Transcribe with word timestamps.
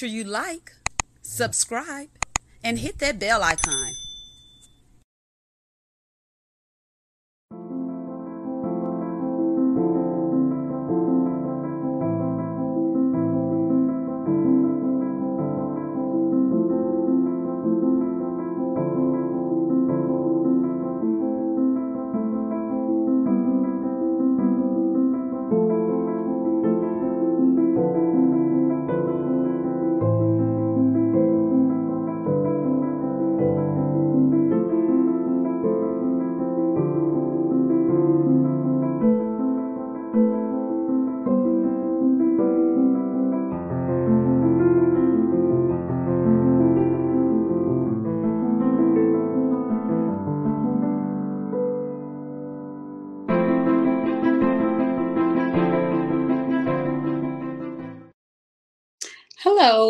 sure 0.00 0.08
you 0.08 0.24
like, 0.24 0.72
subscribe, 1.20 2.08
and 2.64 2.78
hit 2.78 3.00
that 3.00 3.18
bell 3.18 3.42
icon. 3.42 3.92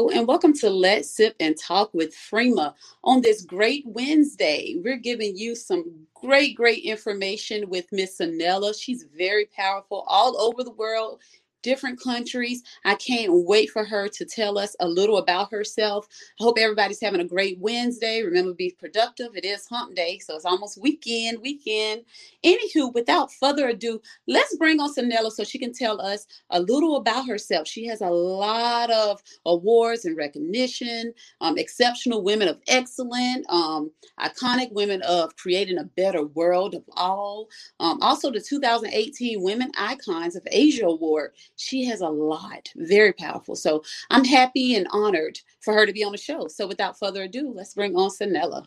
And 0.09 0.27
welcome 0.27 0.55
to 0.55 0.71
Let's 0.71 1.11
Sip 1.11 1.37
and 1.41 1.57
Talk 1.59 1.93
with 1.93 2.15
Freema. 2.15 2.75
On 3.05 3.21
this 3.21 3.43
great 3.43 3.85
Wednesday, 3.87 4.77
we're 4.83 4.97
giving 4.97 5.37
you 5.37 5.55
some 5.55 6.07
great, 6.15 6.57
great 6.57 6.85
information 6.85 7.69
with 7.69 7.87
Miss 7.93 8.19
Sanella. 8.19 8.75
She's 8.75 9.05
very 9.15 9.47
powerful 9.55 10.05
all 10.09 10.41
over 10.41 10.65
the 10.65 10.73
world 10.73 11.21
different 11.63 12.01
countries. 12.01 12.63
I 12.85 12.95
can't 12.95 13.31
wait 13.33 13.71
for 13.71 13.85
her 13.85 14.09
to 14.09 14.25
tell 14.25 14.59
us 14.59 14.75
a 14.81 14.89
little 14.89 15.19
about 15.19 15.51
herself. 15.51 16.07
I 16.41 16.45
hope 16.45 16.59
everybody's 16.59 17.01
having 17.01 17.21
a 17.21 17.25
great 17.25 17.59
Wednesday. 17.59 18.23
Remember, 18.23 18.55
be 18.55 18.77
productive. 18.79 19.35
It 19.35 19.45
is 19.45 19.67
hump 19.67 19.95
day, 19.95 20.19
so 20.19 20.37
it's 20.37 20.45
almost 20.45 20.81
weekend, 20.81 21.41
weekend. 21.43 22.03
Anywho, 22.45 22.93
without 22.95 23.33
further 23.33 23.69
ado, 23.69 24.01
let's 24.27 24.57
bring 24.57 24.81
on 24.81 24.93
Sanella 24.95 25.31
so 25.31 25.45
she 25.45 25.59
can 25.59 25.73
tell 25.73 26.01
us 26.01 26.27
a 26.51 26.61
little 26.61 26.97
about 26.97 27.27
herself. 27.27 27.69
She 27.69 27.87
has 27.87 28.01
a 28.01 28.09
lot 28.09 28.91
of 28.91 29.23
awards 29.47 30.05
and 30.05 30.17
recognition, 30.17 31.13
um, 31.41 31.59
exceptional 31.59 32.23
women 32.23 32.49
of 32.49 32.59
excellence, 32.69 33.47
um, 33.49 33.91
iconic 34.19 34.73
women 34.73 35.03
of 35.03 35.35
creating 35.37 35.79
a 35.79 35.85
better 35.85 36.25
world 36.25 36.75
of 36.75 36.85
all. 36.97 37.49
Um, 37.81 38.01
also, 38.03 38.31
the 38.31 38.41
2018 38.41 39.43
Women 39.43 39.71
Icons 39.79 40.37
of 40.37 40.47
Asia 40.51 40.87
Award 40.87 41.33
she 41.61 41.85
has 41.85 42.01
a 42.01 42.09
lot, 42.09 42.71
very 42.75 43.13
powerful. 43.13 43.55
So 43.55 43.85
I'm 44.09 44.25
happy 44.25 44.77
and 44.77 44.89
honored 44.93 45.39
for 45.61 45.75
her 45.75 45.85
to 45.85 45.93
be 45.93 46.03
on 46.03 46.13
the 46.13 46.19
show. 46.19 46.49
So 46.49 46.67
without 46.67 46.99
further 46.99 47.25
ado, 47.25 47.53
let's 47.55 47.75
bring 47.75 47.95
on 47.97 48.11
Sanella. 48.11 48.67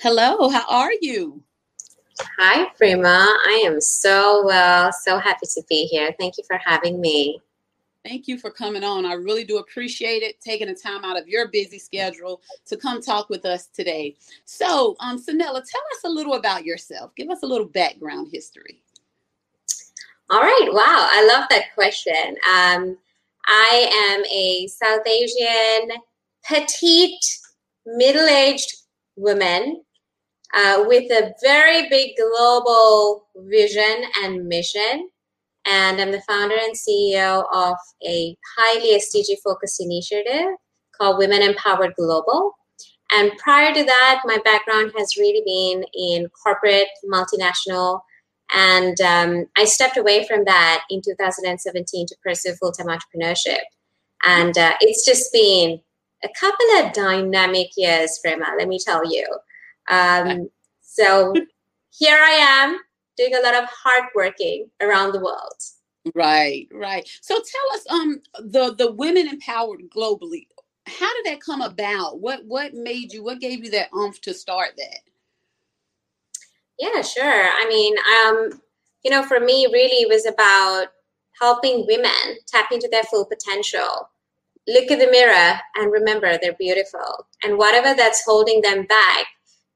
Hello, 0.00 0.48
how 0.48 0.64
are 0.68 0.90
you? 1.00 1.40
Hi, 2.38 2.68
Freema. 2.80 3.24
I 3.26 3.62
am 3.64 3.80
so 3.80 4.44
well, 4.44 4.92
so 4.92 5.18
happy 5.18 5.46
to 5.54 5.62
be 5.68 5.84
here. 5.84 6.12
Thank 6.18 6.36
you 6.36 6.44
for 6.44 6.58
having 6.58 7.00
me. 7.00 7.40
Thank 8.04 8.26
you 8.26 8.36
for 8.36 8.50
coming 8.50 8.82
on. 8.82 9.06
I 9.06 9.12
really 9.12 9.44
do 9.44 9.58
appreciate 9.58 10.24
it, 10.24 10.40
taking 10.40 10.66
the 10.66 10.74
time 10.74 11.04
out 11.04 11.16
of 11.16 11.28
your 11.28 11.46
busy 11.46 11.78
schedule 11.78 12.42
to 12.66 12.76
come 12.76 13.00
talk 13.00 13.30
with 13.30 13.44
us 13.44 13.68
today. 13.68 14.16
So, 14.44 14.96
um, 14.98 15.16
Sanella, 15.16 15.62
tell 15.64 15.82
us 15.92 16.04
a 16.04 16.08
little 16.08 16.34
about 16.34 16.64
yourself. 16.64 17.14
Give 17.14 17.30
us 17.30 17.44
a 17.44 17.46
little 17.46 17.68
background 17.68 18.30
history. 18.32 18.82
All 20.30 20.40
right. 20.40 20.68
Wow. 20.72 21.08
I 21.10 21.26
love 21.26 21.44
that 21.50 21.74
question. 21.74 22.36
Um, 22.50 22.96
I 23.46 24.14
am 24.14 24.24
a 24.24 24.66
South 24.68 25.06
Asian, 25.06 25.90
petite, 26.44 27.24
middle 27.84 28.26
aged 28.26 28.72
woman 29.16 29.82
uh, 30.54 30.84
with 30.86 31.10
a 31.10 31.32
very 31.42 31.88
big 31.88 32.12
global 32.16 33.26
vision 33.36 34.04
and 34.22 34.46
mission. 34.46 35.08
And 35.66 36.00
I'm 36.00 36.12
the 36.12 36.22
founder 36.22 36.56
and 36.56 36.74
CEO 36.74 37.44
of 37.52 37.76
a 38.04 38.36
highly 38.56 38.98
SDG 38.98 39.36
focused 39.44 39.80
initiative 39.80 40.56
called 40.96 41.18
Women 41.18 41.42
Empowered 41.42 41.94
Global. 41.96 42.52
And 43.12 43.32
prior 43.38 43.74
to 43.74 43.84
that, 43.84 44.22
my 44.24 44.38
background 44.44 44.92
has 44.96 45.16
really 45.16 45.42
been 45.44 45.84
in 45.94 46.28
corporate, 46.42 46.88
multinational, 47.12 48.00
and 48.52 49.00
um, 49.00 49.46
I 49.56 49.64
stepped 49.64 49.96
away 49.96 50.26
from 50.26 50.44
that 50.44 50.84
in 50.90 51.00
2017 51.02 52.06
to 52.06 52.16
pursue 52.22 52.54
full 52.54 52.72
time 52.72 52.86
entrepreneurship. 52.86 53.60
And 54.24 54.56
uh, 54.56 54.74
it's 54.80 55.04
just 55.04 55.32
been 55.32 55.80
a 56.24 56.28
couple 56.38 56.66
of 56.76 56.92
dynamic 56.92 57.68
years, 57.76 58.18
Freema, 58.24 58.46
let 58.56 58.68
me 58.68 58.78
tell 58.78 59.10
you. 59.10 59.26
Um, 59.88 60.48
so 60.80 61.34
here 61.90 62.18
I 62.18 62.30
am 62.30 62.78
doing 63.16 63.34
a 63.34 63.40
lot 63.40 63.54
of 63.54 63.68
hard 63.68 64.04
working 64.14 64.68
around 64.80 65.12
the 65.12 65.20
world. 65.20 65.60
Right, 66.14 66.68
right. 66.72 67.08
So 67.20 67.34
tell 67.34 67.76
us, 67.76 67.86
um, 67.90 68.20
the 68.40 68.74
the 68.76 68.92
women 68.92 69.28
empowered 69.28 69.82
globally. 69.96 70.46
How 70.86 71.14
did 71.14 71.32
that 71.32 71.40
come 71.40 71.60
about? 71.60 72.20
What 72.20 72.44
what 72.44 72.74
made 72.74 73.12
you? 73.12 73.22
What 73.22 73.40
gave 73.40 73.64
you 73.64 73.70
that 73.70 73.90
umph 73.96 74.20
to 74.22 74.34
start 74.34 74.70
that? 74.78 75.11
Yeah, 76.82 77.00
sure. 77.02 77.48
I 77.48 77.64
mean, 77.68 77.94
um, 78.26 78.60
you 79.04 79.10
know, 79.12 79.22
for 79.22 79.38
me, 79.38 79.68
really, 79.72 80.02
it 80.02 80.08
was 80.08 80.26
about 80.26 80.86
helping 81.40 81.86
women 81.86 82.38
tap 82.48 82.72
into 82.72 82.88
their 82.90 83.04
full 83.04 83.24
potential. 83.24 84.10
Look 84.66 84.90
in 84.90 84.98
the 84.98 85.06
mirror 85.06 85.60
and 85.76 85.92
remember 85.92 86.36
they're 86.36 86.56
beautiful. 86.58 87.28
And 87.44 87.56
whatever 87.56 87.94
that's 87.94 88.24
holding 88.26 88.62
them 88.62 88.84
back, 88.86 89.26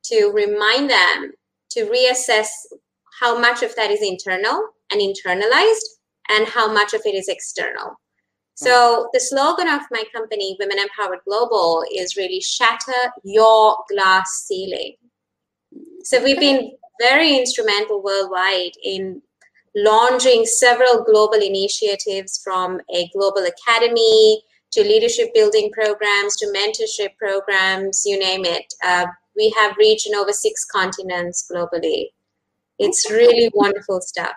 to 0.07 0.33
remind 0.35 0.91
them 0.91 1.33
to 1.71 1.87
reassess 1.87 2.49
how 3.21 3.39
much 3.39 3.63
of 3.63 3.75
that 3.77 3.93
is 3.93 4.03
internal 4.03 4.71
and 4.91 5.01
internalized 5.01 5.87
and 6.29 6.49
how 6.49 6.73
much 6.73 6.93
of 6.93 7.03
it 7.05 7.15
is 7.15 7.29
external. 7.29 8.01
So 8.57 9.09
the 9.13 9.21
slogan 9.21 9.69
of 9.69 9.83
my 9.93 10.03
company, 10.13 10.57
Women 10.59 10.79
Empowered 10.81 11.21
Global, 11.25 11.85
is 11.95 12.17
really 12.17 12.41
shatter 12.41 13.13
your 13.23 13.77
glass 13.89 14.45
ceiling. 14.47 14.95
So 16.03 16.23
we've 16.23 16.39
been 16.39 16.73
very 17.01 17.37
instrumental 17.37 18.03
worldwide 18.03 18.73
in 18.83 19.23
launching 19.75 20.47
several 20.47 21.05
global 21.05 21.39
initiatives 21.39 22.41
from 22.43 22.81
a 22.95 23.09
global 23.15 23.47
academy 23.47 24.43
to 24.73 24.83
leadership 24.83 25.33
building 25.35 25.71
programs 25.73 26.37
to 26.37 26.47
mentorship 26.47 27.11
programs, 27.19 28.03
you 28.05 28.19
name 28.19 28.45
it. 28.45 28.73
Uh, 28.83 29.07
we 29.37 29.55
have 29.59 29.77
reached 29.79 30.07
in 30.07 30.15
over 30.15 30.33
six 30.33 30.65
continents 30.65 31.47
globally. 31.53 32.07
It's 32.79 33.11
really 33.11 33.51
wonderful 33.55 34.01
stuff. 34.01 34.33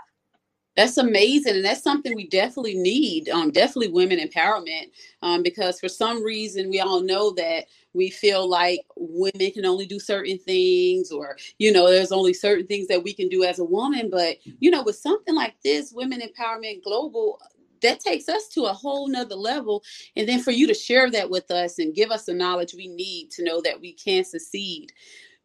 That's 0.79 0.97
amazing, 0.97 1.57
and 1.57 1.65
that's 1.65 1.83
something 1.83 2.15
we 2.15 2.27
definitely 2.27 2.75
need. 2.75 3.29
Um, 3.29 3.51
definitely 3.51 3.89
women 3.89 4.19
empowerment, 4.19 4.91
um, 5.21 5.43
because 5.43 5.79
for 5.79 5.89
some 5.89 6.25
reason 6.25 6.71
we 6.71 6.81
all 6.81 7.01
know 7.03 7.31
that 7.33 7.65
we 7.93 8.09
feel 8.09 8.49
like 8.49 8.81
women 8.97 9.51
can 9.53 9.67
only 9.67 9.85
do 9.85 9.99
certain 9.99 10.39
things, 10.39 11.11
or 11.11 11.37
you 11.59 11.73
know, 11.73 11.91
there's 11.91 12.13
only 12.13 12.33
certain 12.33 12.67
things 12.67 12.87
that 12.89 13.03
we 13.03 13.13
can 13.13 13.29
do 13.29 13.45
as 13.45 13.59
a 13.59 13.65
woman. 13.65 14.09
But 14.11 14.37
you 14.61 14.71
know, 14.71 14.83
with 14.83 14.97
something 14.97 15.35
like 15.35 15.55
this, 15.63 15.93
Women 15.93 16.21
Empowerment 16.23 16.83
Global, 16.83 17.39
that 17.83 18.01
takes 18.01 18.29
us 18.29 18.49
to 18.49 18.65
a 18.65 18.73
whole 18.73 19.09
nother 19.09 19.35
level 19.35 19.83
and 20.17 20.29
then 20.29 20.41
for 20.41 20.51
you 20.51 20.67
to 20.67 20.75
share 20.75 21.11
that 21.11 21.29
with 21.29 21.51
us 21.51 21.79
and 21.79 21.95
give 21.95 22.11
us 22.11 22.25
the 22.25 22.33
knowledge 22.35 22.75
we 22.75 22.87
need 22.89 23.31
to 23.33 23.45
know 23.45 23.61
that 23.61 23.81
we 23.81 23.93
can 23.93 24.25
succeed 24.25 24.93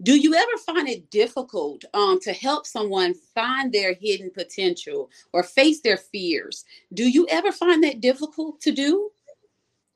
do 0.04 0.16
you 0.16 0.34
ever 0.34 0.56
find 0.64 0.88
it 0.88 1.10
difficult 1.10 1.84
um, 1.94 2.20
to 2.20 2.32
help 2.32 2.66
someone 2.66 3.14
find 3.34 3.72
their 3.72 3.94
hidden 3.94 4.30
potential 4.30 5.10
or 5.32 5.42
face 5.42 5.80
their 5.80 5.96
fears? 5.96 6.64
Do 6.92 7.08
you 7.08 7.26
ever 7.30 7.50
find 7.50 7.82
that 7.82 8.00
difficult 8.00 8.60
to 8.60 8.70
do? 8.70 9.10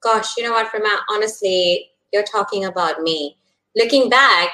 Gosh 0.02 0.36
you 0.36 0.44
know 0.44 0.52
what 0.52 0.70
from 0.70 0.82
honestly 1.10 1.90
you're 2.12 2.24
talking 2.24 2.64
about 2.64 3.02
me. 3.02 3.36
Looking 3.76 4.08
back 4.08 4.50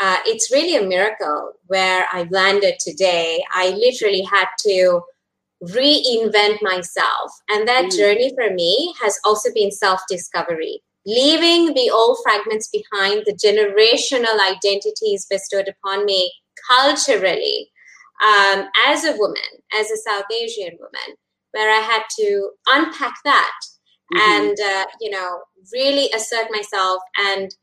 uh, 0.00 0.18
it's 0.26 0.52
really 0.52 0.76
a 0.76 0.86
miracle 0.86 1.52
where 1.66 2.06
i 2.12 2.26
landed 2.30 2.74
today. 2.78 3.42
I 3.52 3.70
literally 3.70 4.22
had 4.22 4.46
to 4.60 5.02
reinvent 5.62 6.62
myself. 6.62 7.32
And 7.48 7.66
that 7.66 7.86
mm. 7.86 7.96
journey 7.96 8.32
for 8.34 8.52
me 8.54 8.94
has 9.02 9.18
also 9.24 9.50
been 9.54 9.70
self 9.70 10.00
discovery, 10.08 10.82
leaving 11.08 11.72
the 11.72 11.90
old 11.90 12.18
fragments 12.22 12.68
behind, 12.68 13.22
the 13.24 13.32
generational 13.32 14.38
identities 14.46 15.26
bestowed 15.28 15.66
upon 15.66 16.04
me 16.04 16.30
culturally 16.70 17.70
um, 18.22 18.66
as 18.86 19.04
a 19.04 19.16
woman, 19.16 19.50
as 19.74 19.90
a 19.90 19.96
South 19.96 20.26
Asian 20.30 20.76
woman, 20.78 21.16
where 21.52 21.70
I 21.70 21.80
had 21.80 22.02
to 22.18 22.50
unpack 22.66 23.14
that 23.24 23.52
mm-hmm. 24.12 24.18
and, 24.18 24.58
uh, 24.60 24.84
you 25.00 25.10
know, 25.10 25.40
really 25.72 26.10
assert 26.14 26.48
myself. 26.50 27.00
And 27.16 27.54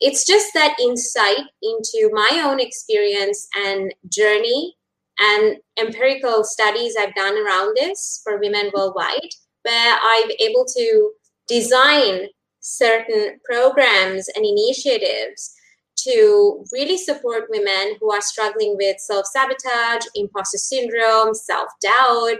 it's 0.00 0.26
just 0.26 0.52
that 0.52 0.76
insight 0.78 1.46
into 1.62 2.10
my 2.12 2.42
own 2.44 2.60
experience 2.60 3.48
and 3.56 3.94
journey 4.10 4.74
and 5.18 5.56
empirical 5.78 6.44
studies 6.44 6.96
I've 6.98 7.14
done 7.14 7.38
around 7.38 7.76
this 7.76 8.20
for 8.22 8.38
women 8.38 8.70
worldwide, 8.74 9.30
where 9.62 9.98
I'm 10.02 10.30
able 10.38 10.66
to 10.66 11.12
design 11.48 12.28
certain 12.64 13.38
programs 13.44 14.28
and 14.34 14.44
initiatives 14.44 15.54
to 15.96 16.64
really 16.72 16.98
support 16.98 17.44
women 17.50 17.96
who 18.00 18.12
are 18.12 18.20
struggling 18.20 18.76
with 18.76 18.98
self 18.98 19.26
sabotage, 19.26 20.04
imposter 20.14 20.58
syndrome, 20.58 21.34
self 21.34 21.68
doubt. 21.82 22.38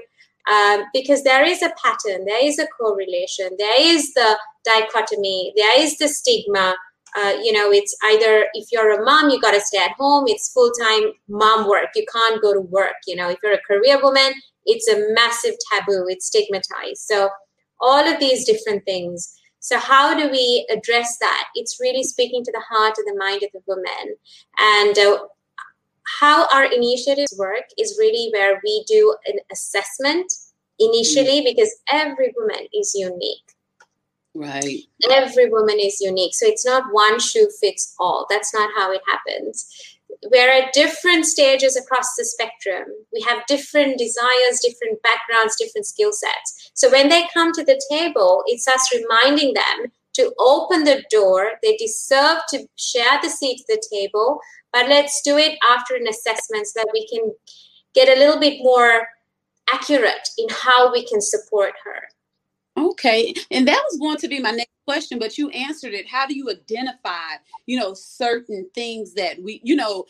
Um, 0.52 0.84
because 0.92 1.22
there 1.24 1.44
is 1.44 1.62
a 1.62 1.72
pattern, 1.82 2.26
there 2.26 2.44
is 2.44 2.58
a 2.58 2.66
correlation, 2.66 3.48
there 3.58 3.80
is 3.80 4.12
the 4.12 4.38
dichotomy, 4.66 5.54
there 5.56 5.80
is 5.80 5.96
the 5.96 6.06
stigma 6.06 6.74
uh, 7.16 7.34
you 7.42 7.52
know, 7.52 7.70
it's 7.70 7.96
either 8.04 8.46
if 8.54 8.66
you're 8.72 9.00
a 9.00 9.04
mom, 9.04 9.30
you 9.30 9.40
got 9.40 9.52
to 9.52 9.60
stay 9.60 9.78
at 9.78 9.92
home. 9.92 10.24
It's 10.26 10.52
full 10.52 10.72
time 10.72 11.12
mom 11.28 11.68
work. 11.68 11.90
You 11.94 12.04
can't 12.12 12.42
go 12.42 12.52
to 12.52 12.60
work. 12.60 12.96
You 13.06 13.16
know, 13.16 13.30
if 13.30 13.38
you're 13.42 13.54
a 13.54 13.60
career 13.66 14.02
woman, 14.02 14.32
it's 14.64 14.88
a 14.88 15.12
massive 15.14 15.54
taboo. 15.72 16.06
It's 16.08 16.26
stigmatized. 16.26 16.98
So 16.98 17.30
all 17.80 18.04
of 18.12 18.18
these 18.18 18.44
different 18.44 18.84
things. 18.84 19.32
So 19.64 19.78
how 19.78 20.14
do 20.18 20.30
we 20.30 20.66
address 20.70 21.16
that? 21.18 21.48
It's 21.54 21.80
really 21.80 22.04
speaking 22.04 22.44
to 22.44 22.52
the 22.52 22.62
heart 22.68 22.96
and 22.98 23.06
the 23.06 23.18
mind 23.18 23.42
of 23.42 23.50
the 23.52 23.62
woman. 23.66 24.16
And 24.58 24.98
uh, 24.98 25.24
how 26.20 26.46
our 26.52 26.64
initiatives 26.64 27.34
work 27.38 27.64
is 27.78 27.96
really 27.98 28.30
where 28.32 28.60
we 28.62 28.84
do 28.86 29.16
an 29.26 29.38
assessment 29.50 30.30
initially 30.78 31.40
mm-hmm. 31.40 31.56
because 31.56 31.74
every 31.88 32.34
woman 32.36 32.66
is 32.74 32.94
unique 32.94 33.54
Right. 34.34 34.80
Every 35.10 35.48
woman 35.48 35.78
is 35.78 36.00
unique. 36.00 36.34
So 36.34 36.46
it's 36.46 36.66
not 36.66 36.92
one 36.92 37.20
shoe 37.20 37.48
fits 37.60 37.94
all. 38.00 38.26
That's 38.28 38.52
not 38.52 38.70
how 38.76 38.90
it 38.90 39.00
happens. 39.06 39.68
We're 40.30 40.50
at 40.50 40.72
different 40.72 41.26
stages 41.26 41.76
across 41.76 42.16
the 42.16 42.24
spectrum. 42.24 42.88
We 43.12 43.20
have 43.22 43.46
different 43.46 43.98
desires, 43.98 44.60
different 44.60 45.00
backgrounds, 45.02 45.56
different 45.56 45.86
skill 45.86 46.12
sets. 46.12 46.63
So 46.74 46.90
when 46.90 47.08
they 47.08 47.24
come 47.32 47.52
to 47.52 47.64
the 47.64 47.80
table, 47.90 48.42
it's 48.46 48.68
us 48.68 48.90
reminding 48.94 49.54
them 49.54 49.92
to 50.14 50.32
open 50.38 50.84
the 50.84 51.04
door. 51.10 51.52
They 51.62 51.76
deserve 51.76 52.38
to 52.50 52.66
share 52.76 53.18
the 53.22 53.30
seat 53.30 53.60
at 53.60 53.66
the 53.68 53.82
table, 53.92 54.40
but 54.72 54.88
let's 54.88 55.22
do 55.22 55.36
it 55.38 55.58
after 55.68 55.94
an 55.94 56.06
assessment 56.08 56.66
so 56.66 56.80
that 56.80 56.90
we 56.92 57.06
can 57.08 57.32
get 57.94 58.08
a 58.08 58.18
little 58.18 58.38
bit 58.38 58.58
more 58.62 59.06
accurate 59.72 60.28
in 60.36 60.46
how 60.50 60.92
we 60.92 61.06
can 61.06 61.20
support 61.20 61.74
her. 61.84 62.02
Okay. 62.76 63.34
And 63.50 63.66
that 63.68 63.82
was 63.90 63.98
going 63.98 64.18
to 64.18 64.28
be 64.28 64.40
my 64.40 64.50
next 64.50 64.72
question, 64.84 65.18
but 65.18 65.38
you 65.38 65.48
answered 65.50 65.94
it. 65.94 66.08
How 66.08 66.26
do 66.26 66.36
you 66.36 66.50
identify, 66.50 67.36
you 67.66 67.78
know, 67.78 67.94
certain 67.94 68.68
things 68.74 69.14
that 69.14 69.40
we, 69.42 69.60
you 69.62 69.76
know, 69.76 70.06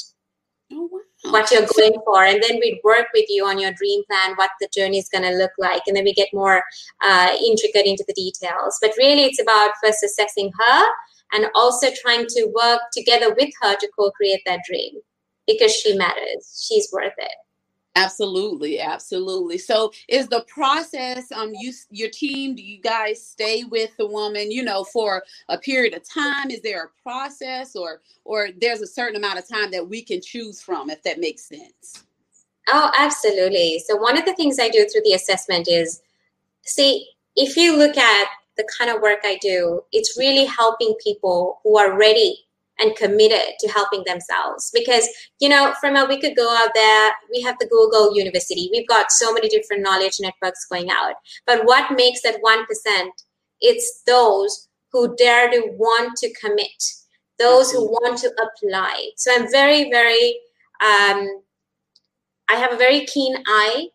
Oh, 0.73 0.89
wow. 0.93 1.33
What 1.33 1.51
you're 1.51 1.67
going 1.75 1.97
for, 2.05 2.23
and 2.23 2.43
then 2.43 2.59
we'd 2.61 2.81
work 2.85 3.07
with 3.15 3.25
you 3.31 3.47
on 3.47 3.59
your 3.59 3.73
dream 3.73 4.03
plan, 4.11 4.37
what 4.37 4.51
the 4.61 4.69
journey 4.77 4.99
is 4.99 5.09
going 5.09 5.25
to 5.25 5.39
look 5.39 5.53
like, 5.59 5.81
and 5.87 5.97
then 5.97 6.05
we 6.05 6.13
get 6.13 6.29
more 6.35 6.63
uh, 7.03 7.31
intricate 7.51 7.87
into 7.87 8.05
the 8.07 8.13
details. 8.13 8.77
But 8.83 8.93
really, 8.99 9.25
it's 9.25 9.41
about 9.41 9.71
first 9.83 10.05
assessing 10.05 10.51
her 10.61 10.85
and 11.33 11.47
also 11.55 11.89
trying 12.03 12.27
to 12.27 12.53
work 12.55 12.81
together 12.93 13.35
with 13.35 13.51
her 13.63 13.75
to 13.75 13.91
co-create 13.99 14.43
that 14.45 14.61
dream 14.69 15.01
because 15.47 15.73
she 15.75 15.97
matters. 15.97 16.67
She's 16.69 16.91
worth 16.93 17.17
it. 17.17 17.37
Absolutely, 17.97 18.81
absolutely. 18.81 19.57
So, 19.57 19.93
is 20.09 20.27
the 20.27 20.45
process 20.49 21.31
um 21.31 21.53
you 21.55 21.73
your 21.91 22.11
team? 22.11 22.57
Do 22.57 22.63
you 22.63 22.81
guys 22.81 23.25
stay 23.25 23.63
with 23.65 23.97
the 23.97 24.07
woman, 24.07 24.51
you 24.51 24.65
know, 24.65 24.83
for 24.83 25.23
a 25.49 25.57
period 25.59 25.95
of 25.95 26.03
time? 26.09 26.51
Is 26.51 26.61
there 26.63 26.85
a 26.87 27.03
process, 27.03 27.77
or 27.77 28.01
or 28.25 28.49
there's 28.61 28.81
a 28.81 28.87
certain 28.87 29.17
amount 29.17 29.39
of 29.39 29.49
time 29.49 29.71
that 29.71 29.89
we 29.89 30.03
can 30.03 30.21
choose 30.21 30.61
from, 30.61 30.91
if 30.91 31.03
that 31.05 31.21
makes 31.21 31.45
sense? 31.45 32.05
Oh, 32.69 32.91
absolutely. 32.99 33.81
So, 33.87 33.97
one 33.97 34.19
of 34.19 34.25
the 34.25 34.35
things 34.35 34.59
I 34.59 34.71
do 34.71 34.87
through 34.89 35.03
the 35.05 35.15
assessment 35.15 35.69
is 35.69 36.03
see 36.65 37.09
if 37.37 37.57
you 37.57 37.77
look 37.77 37.97
at 37.97 38.29
the 38.57 38.69
kind 38.79 38.91
of 38.91 39.03
work 39.03 39.21
I 39.25 39.39
do, 39.43 39.83
it's 39.93 40.19
really 40.19 40.47
helping 40.47 40.95
people 41.03 41.61
who 41.65 41.79
are 41.79 41.99
ready 41.99 42.44
and 42.78 42.97
committed 42.97 43.54
to 43.61 43.69
helping 43.69 44.02
themselves. 44.07 44.71
Because 44.73 45.09
you 45.40 45.49
know 45.49 45.75
from 45.81 45.97
a 45.97 46.04
we 46.07 46.21
could 46.21 46.37
go 46.37 46.49
out 46.57 46.71
there 46.75 47.12
we 47.33 47.40
have 47.43 47.57
the 47.59 47.69
google 47.69 48.16
university. 48.16 48.69
We've 48.73 48.88
got 48.88 49.12
so 49.12 49.33
many 49.33 49.49
different 49.49 49.83
knowledge 49.83 50.16
networks 50.21 50.66
going 50.66 50.90
out. 50.90 51.14
But 51.47 51.64
what 51.64 51.97
makes 51.97 52.23
that 52.23 52.40
1% 52.43 53.09
it's 53.61 54.02
those 54.07 54.69
who 54.93 55.14
dare 55.16 55.50
to 55.50 55.71
want 55.76 56.16
to 56.19 56.33
commit. 56.35 56.83
Those 57.38 57.73
who 57.73 57.85
want 57.85 58.19
to 58.19 58.33
apply. 58.45 59.11
So 59.16 59.33
i'm 59.35 59.50
very 59.50 59.90
very 59.90 60.38
um, 60.85 61.43
i 62.49 62.54
have 62.57 62.73
a 62.73 62.76
very 62.76 63.07
keen 63.07 63.37
eye 63.47 63.88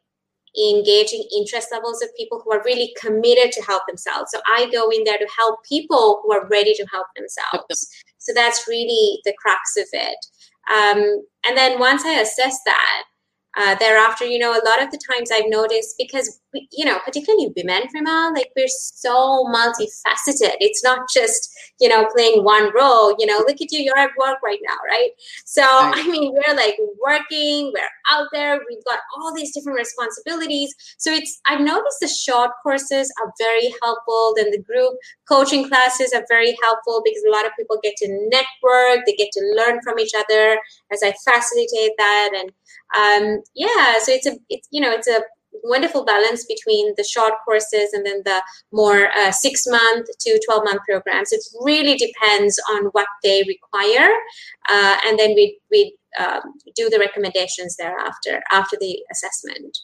in 0.55 0.83
gauging 0.83 1.23
interest 1.37 1.69
levels 1.71 2.01
of 2.01 2.09
people 2.17 2.41
who 2.43 2.51
are 2.51 2.63
really 2.65 2.93
committed 2.99 3.51
to 3.51 3.61
help 3.63 3.83
themselves 3.87 4.31
so 4.31 4.39
i 4.47 4.69
go 4.71 4.89
in 4.89 5.03
there 5.03 5.17
to 5.17 5.27
help 5.37 5.59
people 5.67 6.21
who 6.23 6.33
are 6.33 6.47
ready 6.47 6.73
to 6.73 6.85
help 6.91 7.07
themselves 7.15 7.89
so 8.19 8.33
that's 8.33 8.67
really 8.67 9.19
the 9.25 9.33
crux 9.41 9.77
of 9.77 9.87
it. 9.93 10.17
Um, 10.71 11.25
and 11.45 11.57
then 11.57 11.79
once 11.79 12.05
I 12.05 12.19
assess 12.19 12.59
that, 12.65 13.03
uh, 13.57 13.75
thereafter, 13.75 14.25
you 14.25 14.39
know, 14.39 14.51
a 14.51 14.65
lot 14.65 14.81
of 14.81 14.91
the 14.91 14.99
times 15.11 15.29
I've 15.31 15.49
noticed 15.49 15.95
because, 15.97 16.39
we, 16.53 16.67
you 16.71 16.85
know, 16.85 16.99
particularly 17.05 17.53
women, 17.55 17.87
Prima, 17.89 18.31
like 18.35 18.51
we're 18.55 18.67
so 18.67 19.45
multifaceted. 19.53 20.55
It's 20.59 20.83
not 20.83 21.09
just, 21.13 21.51
you 21.79 21.89
know, 21.89 22.07
playing 22.15 22.43
one 22.43 22.71
role. 22.73 23.15
You 23.19 23.25
know, 23.25 23.39
look 23.39 23.61
at 23.61 23.71
you, 23.71 23.79
you're 23.79 23.97
at 23.97 24.11
work 24.19 24.37
right 24.43 24.59
now, 24.67 24.77
right? 24.87 25.09
So. 25.45 25.63
I 25.99 26.07
mean, 26.07 26.33
we're 26.33 26.55
like 26.55 26.77
working, 27.03 27.71
we're 27.73 27.81
out 28.11 28.27
there, 28.31 28.59
we've 28.69 28.83
got 28.85 28.99
all 29.15 29.33
these 29.33 29.53
different 29.53 29.77
responsibilities. 29.77 30.73
So 30.97 31.11
it's, 31.11 31.39
I've 31.45 31.61
noticed 31.61 31.97
the 32.01 32.07
short 32.07 32.51
courses 32.63 33.11
are 33.21 33.33
very 33.37 33.73
helpful. 33.83 34.33
Then 34.35 34.49
the 34.51 34.61
group 34.61 34.93
coaching 35.27 35.67
classes 35.67 36.13
are 36.13 36.25
very 36.29 36.57
helpful 36.63 37.01
because 37.03 37.23
a 37.27 37.31
lot 37.31 37.45
of 37.45 37.51
people 37.57 37.79
get 37.83 37.95
to 37.97 38.29
network, 38.31 39.05
they 39.05 39.13
get 39.13 39.31
to 39.33 39.53
learn 39.55 39.81
from 39.83 39.99
each 39.99 40.13
other 40.17 40.57
as 40.91 41.03
I 41.03 41.13
facilitate 41.23 41.91
that. 41.97 42.31
And, 42.35 42.51
um, 42.97 43.41
yeah, 43.55 43.99
so 43.99 44.11
it's 44.11 44.25
a 44.25 44.37
it's 44.49 44.67
you 44.71 44.81
know 44.81 44.91
it's 44.91 45.07
a 45.07 45.21
wonderful 45.63 46.05
balance 46.05 46.45
between 46.45 46.93
the 46.95 47.03
short 47.03 47.33
courses 47.43 47.93
and 47.93 48.05
then 48.05 48.21
the 48.25 48.41
more 48.71 49.09
uh, 49.17 49.31
six 49.31 49.65
month 49.67 50.07
to 50.19 50.41
12 50.45 50.63
month 50.63 50.81
programs. 50.87 51.31
It 51.31 51.43
really 51.61 51.95
depends 51.95 52.59
on 52.71 52.85
what 52.91 53.07
they 53.23 53.43
require 53.47 54.09
uh, 54.69 54.97
and 55.05 55.17
then 55.19 55.33
we 55.35 55.59
we 55.71 55.95
um, 56.19 56.41
do 56.75 56.89
the 56.89 56.99
recommendations 56.99 57.75
thereafter 57.77 58.41
after 58.51 58.77
the 58.79 58.99
assessment. 59.11 59.77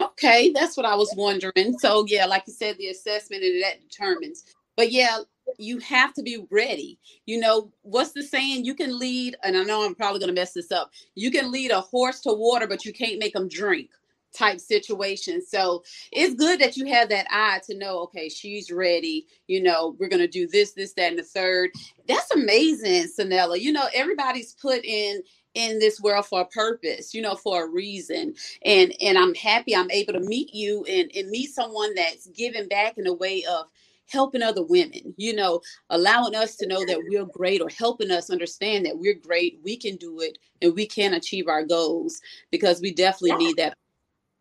Okay 0.00 0.50
that's 0.52 0.76
what 0.76 0.86
i 0.86 0.94
was 0.94 1.12
wondering. 1.16 1.78
So 1.78 2.04
yeah 2.06 2.26
like 2.26 2.44
you 2.46 2.52
said 2.52 2.76
the 2.78 2.88
assessment 2.88 3.42
and 3.42 3.62
that 3.62 3.80
determines. 3.80 4.44
But 4.76 4.90
yeah 4.92 5.18
you 5.58 5.78
have 5.78 6.12
to 6.14 6.22
be 6.22 6.44
ready. 6.50 6.98
You 7.26 7.40
know, 7.40 7.70
what's 7.82 8.12
the 8.12 8.22
saying? 8.22 8.64
You 8.64 8.74
can 8.74 8.98
lead, 8.98 9.36
and 9.42 9.56
I 9.56 9.62
know 9.62 9.84
I'm 9.84 9.94
probably 9.94 10.20
going 10.20 10.34
to 10.34 10.40
mess 10.40 10.52
this 10.52 10.72
up. 10.72 10.90
You 11.14 11.30
can 11.30 11.50
lead 11.50 11.70
a 11.70 11.80
horse 11.80 12.20
to 12.22 12.32
water, 12.32 12.66
but 12.66 12.84
you 12.84 12.92
can't 12.92 13.18
make 13.18 13.34
them 13.34 13.48
drink 13.48 13.90
type 14.32 14.60
situation. 14.60 15.44
So 15.44 15.82
it's 16.10 16.34
good 16.34 16.60
that 16.60 16.76
you 16.76 16.86
have 16.86 17.08
that 17.10 17.26
eye 17.30 17.60
to 17.66 17.76
know, 17.76 18.00
okay, 18.00 18.28
she's 18.28 18.70
ready. 18.70 19.26
You 19.46 19.62
know, 19.62 19.96
we're 19.98 20.08
going 20.08 20.22
to 20.22 20.28
do 20.28 20.48
this, 20.48 20.72
this, 20.72 20.94
that, 20.94 21.10
and 21.10 21.18
the 21.18 21.22
third. 21.22 21.70
That's 22.08 22.30
amazing, 22.30 23.08
Sanella. 23.18 23.60
You 23.60 23.72
know, 23.72 23.88
everybody's 23.94 24.54
put 24.54 24.84
in 24.84 25.22
in 25.54 25.78
this 25.78 26.00
world 26.00 26.24
for 26.24 26.40
a 26.40 26.46
purpose 26.46 27.12
you 27.12 27.20
know 27.20 27.34
for 27.34 27.64
a 27.64 27.68
reason 27.68 28.34
and 28.64 28.94
and 29.02 29.18
i'm 29.18 29.34
happy 29.34 29.76
i'm 29.76 29.90
able 29.90 30.14
to 30.14 30.20
meet 30.20 30.54
you 30.54 30.82
and 30.84 31.10
and 31.14 31.28
meet 31.28 31.50
someone 31.50 31.94
that's 31.94 32.26
giving 32.28 32.66
back 32.68 32.96
in 32.96 33.06
a 33.06 33.12
way 33.12 33.44
of 33.44 33.66
helping 34.08 34.42
other 34.42 34.62
women, 34.62 35.14
you 35.16 35.34
know, 35.34 35.60
allowing 35.90 36.34
us 36.34 36.56
to 36.56 36.66
know 36.66 36.84
that 36.84 37.00
we're 37.08 37.24
great 37.24 37.60
or 37.60 37.68
helping 37.70 38.10
us 38.10 38.30
understand 38.30 38.84
that 38.84 38.98
we're 38.98 39.14
great, 39.14 39.58
we 39.62 39.76
can 39.76 39.96
do 39.96 40.20
it 40.20 40.38
and 40.60 40.74
we 40.74 40.86
can 40.86 41.14
achieve 41.14 41.48
our 41.48 41.64
goals 41.64 42.20
because 42.50 42.80
we 42.80 42.92
definitely 42.92 43.36
need 43.44 43.56
that 43.56 43.76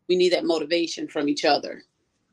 we 0.09 0.15
need 0.17 0.33
that 0.33 0.43
motivation 0.43 1.07
from 1.07 1.29
each 1.29 1.45
other. 1.45 1.83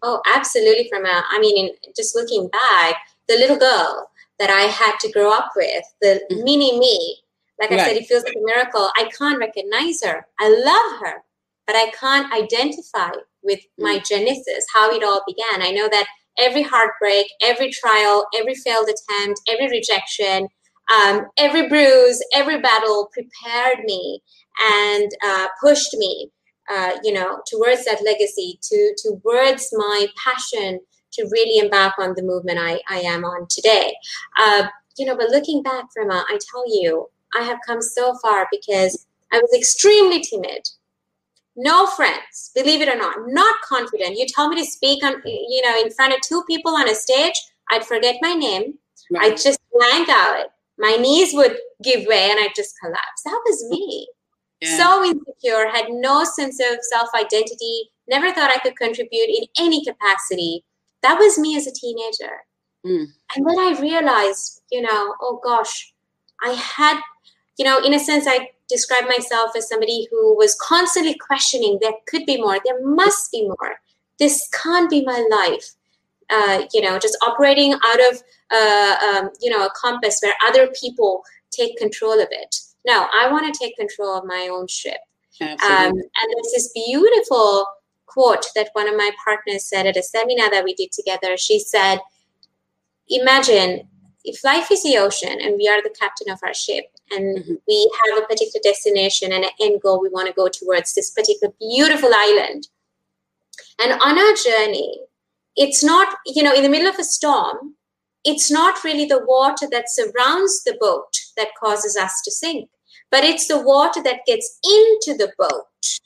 Oh, 0.03 0.21
absolutely 0.27 0.89
from 0.91 1.05
a 1.05 1.23
I 1.31 1.39
mean 1.41 1.71
just 1.97 2.17
looking 2.17 2.49
back, 2.49 2.97
the 3.29 3.37
little 3.37 3.59
girl 3.59 4.11
that 4.39 4.51
I 4.51 4.63
had 4.63 4.99
to 5.01 5.13
grow 5.13 5.33
up 5.33 5.51
with, 5.57 5.85
the 6.01 6.21
mm-hmm. 6.31 6.45
mini 6.45 6.79
me, 6.79 7.19
like 7.61 7.71
right. 7.71 7.81
I 7.81 7.85
said, 7.85 7.97
it 7.97 8.07
feels 8.07 8.25
like 8.25 8.37
a 8.37 8.45
miracle. 8.45 8.91
I 8.97 9.11
can't 9.17 9.39
recognize 9.39 10.03
her. 10.05 10.27
I 10.39 10.49
love 10.49 11.01
her, 11.01 11.23
but 11.67 11.77
I 11.77 11.91
can't 11.91 12.33
identify 12.33 13.11
with 13.43 13.61
my 13.79 13.99
mm. 13.99 14.07
genesis, 14.07 14.67
how 14.73 14.91
it 14.91 15.03
all 15.03 15.23
began. 15.27 15.63
I 15.63 15.73
know 15.73 15.89
that 15.89 16.07
every 16.39 16.63
heartbreak, 16.63 17.27
every 17.43 17.71
trial, 17.71 18.27
every 18.39 18.55
failed 18.55 18.89
attempt, 18.89 19.41
every 19.49 19.69
rejection, 19.69 20.49
um, 20.93 21.27
every 21.39 21.69
bruise, 21.69 22.23
every 22.35 22.61
battle 22.61 23.11
prepared 23.13 23.85
me 23.85 24.23
and 24.61 25.11
uh, 25.27 25.49
pushed 25.63 25.95
me, 25.95 26.31
uh, 26.71 26.93
you 27.03 27.13
know, 27.13 27.41
towards 27.51 27.85
that 27.85 28.03
legacy, 28.05 28.59
to 28.63 28.95
towards 29.05 29.69
my 29.73 30.07
passion 30.23 30.81
to 31.13 31.29
really 31.33 31.59
embark 31.59 31.95
on 31.99 32.15
the 32.17 32.23
movement 32.23 32.59
I, 32.61 32.81
I 32.89 33.01
am 33.01 33.25
on 33.25 33.47
today. 33.49 33.95
Uh, 34.39 34.69
you 34.97 35.07
know, 35.07 35.17
but 35.17 35.31
looking 35.31 35.63
back, 35.63 35.87
Rima, 35.97 36.25
I 36.29 36.39
tell 36.51 36.65
you, 36.67 37.09
I 37.39 37.43
have 37.45 37.59
come 37.67 37.81
so 37.81 38.15
far 38.23 38.47
because 38.51 39.07
I 39.33 39.39
was 39.39 39.51
extremely 39.57 40.21
timid 40.23 40.69
no 41.59 41.87
friends 41.89 42.51
believe 42.55 42.81
it 42.81 42.89
or 42.89 42.97
not 42.97 43.17
not 43.27 43.57
confident. 43.69 44.17
You 44.17 44.27
tell 44.27 44.49
me 44.49 44.57
to 44.65 44.71
speak 44.71 45.03
on 45.05 45.21
you 45.25 45.63
know 45.63 45.79
in 45.81 45.91
front 45.91 46.15
of 46.15 46.21
two 46.21 46.43
people 46.47 46.75
on 46.77 46.89
a 46.89 46.95
stage 46.95 47.35
i'd 47.71 47.85
forget 47.85 48.17
my 48.23 48.33
name. 48.33 48.75
Right. 49.11 49.33
i'd 49.33 49.37
just 49.39 49.59
blank 49.73 50.09
out. 50.09 50.47
My 50.79 50.97
knees 50.97 51.31
would 51.35 51.57
give 51.83 52.07
way 52.07 52.31
and 52.31 52.39
i'd 52.41 52.55
just 52.55 52.75
collapse. 52.81 53.23
That 53.25 53.41
was 53.45 53.69
me. 53.71 54.09
Yeah. 54.61 54.77
so 54.77 55.05
insecure 55.05 55.69
had 55.69 55.87
no 55.91 56.25
sense 56.25 56.61
of 56.61 56.79
self-identity 56.83 57.91
never 58.09 58.33
thought 58.33 58.51
i 58.51 58.59
could 58.61 58.77
contribute 58.77 59.29
in 59.29 59.45
any 59.59 59.85
capacity. 59.85 60.65
That 61.03 61.19
was 61.19 61.39
me 61.39 61.57
as 61.57 61.67
a 61.67 61.73
teenager. 61.73 62.35
Mm. 62.87 63.07
and 63.35 63.45
then 63.45 63.59
i 63.59 63.77
realized 63.81 64.63
you 64.71 64.81
know 64.81 65.15
oh 65.21 65.41
gosh 65.43 65.93
i 66.45 66.51
had 66.53 67.01
you 67.59 67.65
know 67.65 67.79
in 67.81 67.95
a 67.95 67.99
sense 67.99 68.25
i 68.27 68.49
describe 68.69 69.05
myself 69.05 69.57
as 69.57 69.69
somebody 69.69 70.07
who 70.11 70.37
was 70.37 70.55
constantly 70.61 71.15
questioning 71.15 71.79
there 71.81 71.93
could 72.07 72.25
be 72.27 72.37
more, 72.37 72.59
there 72.65 72.87
must 72.87 73.33
be 73.33 73.43
more. 73.43 73.81
This 74.19 74.49
can't 74.51 74.91
be 74.91 75.05
my 75.05 75.27
life. 75.31 75.71
Uh, 76.31 76.65
you 76.75 76.83
know, 76.83 76.99
just 76.99 77.17
operating 77.27 77.73
out 77.73 78.01
of 78.11 78.23
uh, 78.51 78.97
um, 79.07 79.31
you 79.41 79.51
know 79.51 79.65
a 79.65 79.71
compass 79.71 80.21
where 80.23 80.35
other 80.47 80.69
people 80.79 81.23
take 81.51 81.79
control 81.79 82.21
of 82.21 82.29
it. 82.31 82.57
No, 82.87 83.07
I 83.15 83.31
want 83.31 83.53
to 83.53 83.59
take 83.59 83.77
control 83.77 84.17
of 84.17 84.25
my 84.25 84.49
own 84.53 84.67
ship. 84.67 84.99
Um, 85.41 85.93
and 85.93 85.95
there's 85.95 86.53
this 86.53 86.71
beautiful 86.75 87.65
quote 88.07 88.45
that 88.57 88.71
one 88.73 88.89
of 88.89 88.97
my 88.97 89.11
partners 89.25 89.65
said 89.65 89.87
at 89.87 89.97
a 89.97 90.03
seminar 90.03 90.51
that 90.51 90.65
we 90.65 90.75
did 90.75 90.93
together. 90.93 91.37
She 91.39 91.61
said, 91.61 92.01
"Imagine 93.09 93.89
if 94.25 94.45
life 94.45 94.71
is 94.71 94.83
the 94.83 94.99
ocean 94.99 95.39
and 95.41 95.57
we 95.57 95.69
are 95.69 95.81
the 95.83 95.95
captain 95.99 96.29
of 96.31 96.41
our 96.43 96.53
ship, 96.53 96.85
and 97.11 97.39
mm-hmm. 97.39 97.55
we 97.67 97.91
have 98.07 98.23
a 98.23 98.27
particular 98.27 98.61
destination 98.63 99.33
and 99.33 99.45
an 99.45 99.51
end 99.61 99.81
goal 99.83 100.01
we 100.01 100.09
want 100.11 100.29
to 100.29 100.35
go 100.35 100.49
towards 100.49 100.95
this 100.95 101.11
particular 101.11 101.53
beautiful 101.59 102.11
island. 102.15 102.69
And 103.81 103.93
on 103.93 104.19
our 104.19 104.35
journey, 104.35 105.01
it's 105.57 105.83
not, 105.83 106.15
you 106.27 106.43
know, 106.43 106.55
in 106.55 106.63
the 106.63 106.69
middle 106.69 106.89
of 106.89 106.99
a 106.99 107.05
storm, 107.05 107.75
it's 108.25 108.51
not 108.51 108.85
really 108.85 109.07
the 109.07 109.25
water 109.25 109.67
that 109.71 109.89
surrounds 109.89 110.63
the 110.65 110.77
boat 110.81 111.13
that 111.37 111.49
causes 111.63 111.97
us 111.97 112.21
to 112.25 112.31
sink, 112.31 112.69
but 113.11 113.25
it's 113.25 113.49
the 113.49 113.61
water 113.61 114.03
that 114.03 114.27
gets 114.27 114.59
into 114.65 115.17
the 115.17 115.33
boat 115.39 116.01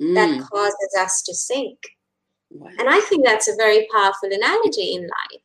mm. 0.00 0.14
that 0.14 0.48
causes 0.50 0.96
us 0.98 1.22
to 1.22 1.34
sink. 1.34 1.78
Wow. 2.50 2.70
And 2.78 2.88
I 2.88 3.00
think 3.00 3.24
that's 3.24 3.48
a 3.48 3.56
very 3.56 3.86
powerful 3.92 4.30
analogy 4.32 4.94
in 4.94 5.02
life. 5.02 5.42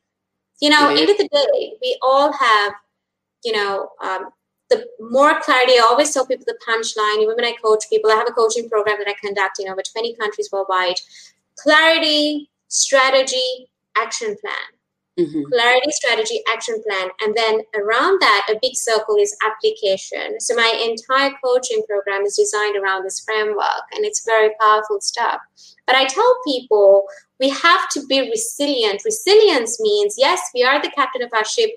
You 0.61 0.69
know, 0.69 0.89
end 0.89 1.09
of 1.09 1.17
the 1.17 1.29
day, 1.31 1.73
we 1.81 1.97
all 2.01 2.33
have, 2.33 2.73
you 3.43 3.53
know, 3.53 3.89
um, 4.03 4.29
the 4.69 4.85
more 4.99 5.39
clarity, 5.41 5.73
I 5.73 5.87
always 5.89 6.13
tell 6.13 6.25
people 6.25 6.45
the 6.45 6.57
punchline, 6.67 7.21
even 7.21 7.35
when 7.35 7.45
I 7.45 7.55
coach 7.63 7.85
people, 7.89 8.11
I 8.11 8.15
have 8.15 8.27
a 8.29 8.33
coaching 8.33 8.69
program 8.69 8.97
that 8.99 9.07
I 9.07 9.15
conduct 9.19 9.59
in 9.59 9.67
over 9.67 9.81
20 9.81 10.15
countries 10.15 10.49
worldwide. 10.51 10.99
Clarity, 11.57 12.49
strategy, 12.67 13.69
action 13.97 14.35
plan. 14.39 14.69
Mm-hmm. 15.19 15.51
Clarity, 15.51 15.91
strategy, 15.91 16.41
action 16.53 16.81
plan. 16.87 17.09
And 17.21 17.35
then 17.35 17.61
around 17.75 18.21
that, 18.21 18.47
a 18.49 18.59
big 18.61 18.75
circle 18.75 19.17
is 19.17 19.35
application. 19.45 20.39
So 20.39 20.55
my 20.55 20.71
entire 20.87 21.31
coaching 21.43 21.83
program 21.89 22.21
is 22.21 22.37
designed 22.37 22.77
around 22.77 23.03
this 23.03 23.19
framework, 23.19 23.83
and 23.93 24.05
it's 24.05 24.23
very 24.23 24.51
powerful 24.61 25.01
stuff. 25.01 25.41
But 25.85 25.97
I 25.97 26.05
tell 26.05 26.37
people 26.45 27.05
we 27.39 27.49
have 27.49 27.89
to 27.89 28.05
be 28.05 28.29
resilient. 28.29 29.01
Resilience 29.03 29.81
means, 29.81 30.15
yes, 30.17 30.39
we 30.53 30.63
are 30.63 30.81
the 30.81 30.91
captain 30.91 31.21
of 31.21 31.31
our 31.33 31.43
ship, 31.43 31.71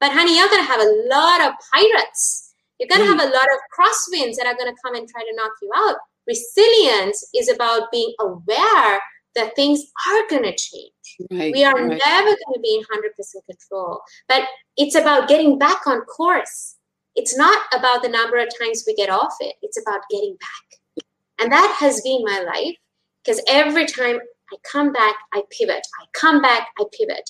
but 0.00 0.12
honey, 0.12 0.36
you're 0.36 0.48
gonna 0.48 0.62
have 0.62 0.80
a 0.80 1.08
lot 1.08 1.40
of 1.40 1.54
pirates. 1.72 2.54
You're 2.78 2.88
gonna 2.88 3.04
mm. 3.04 3.18
have 3.18 3.28
a 3.28 3.32
lot 3.32 3.46
of 3.54 3.60
crosswinds 3.76 4.36
that 4.36 4.46
are 4.46 4.56
gonna 4.56 4.76
come 4.84 4.94
and 4.94 5.08
try 5.08 5.22
to 5.22 5.34
knock 5.34 5.52
you 5.62 5.70
out. 5.76 5.96
Resilience 6.26 7.28
is 7.34 7.48
about 7.48 7.90
being 7.92 8.12
aware 8.20 9.00
that 9.34 9.54
things 9.56 9.82
are 10.08 10.28
gonna 10.28 10.54
change. 10.56 10.92
Right, 11.30 11.52
we 11.52 11.64
are 11.64 11.74
right. 11.74 12.00
never 12.04 12.28
gonna 12.28 12.60
be 12.62 12.76
in 12.76 12.82
100% 12.82 13.46
control. 13.48 14.00
But 14.28 14.44
it's 14.76 14.94
about 14.94 15.28
getting 15.28 15.58
back 15.58 15.86
on 15.86 16.00
course. 16.02 16.76
It's 17.14 17.36
not 17.36 17.62
about 17.72 18.02
the 18.02 18.08
number 18.08 18.38
of 18.38 18.48
times 18.60 18.84
we 18.86 18.94
get 18.94 19.10
off 19.10 19.34
it. 19.40 19.54
It's 19.62 19.80
about 19.80 20.00
getting 20.10 20.36
back. 20.40 21.04
And 21.40 21.52
that 21.52 21.76
has 21.78 22.00
been 22.02 22.22
my 22.24 22.40
life 22.40 22.76
because 23.24 23.40
every 23.48 23.86
time 23.86 24.18
I 24.52 24.56
come 24.70 24.92
back, 24.92 25.14
I 25.32 25.42
pivot. 25.50 25.86
I 26.00 26.06
come 26.12 26.42
back, 26.42 26.68
I 26.78 26.84
pivot. 26.96 27.28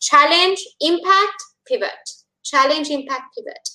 Challenge, 0.00 0.58
impact, 0.80 1.42
pivot, 1.66 2.10
challenge, 2.42 2.90
impact, 2.90 3.36
pivot. 3.36 3.68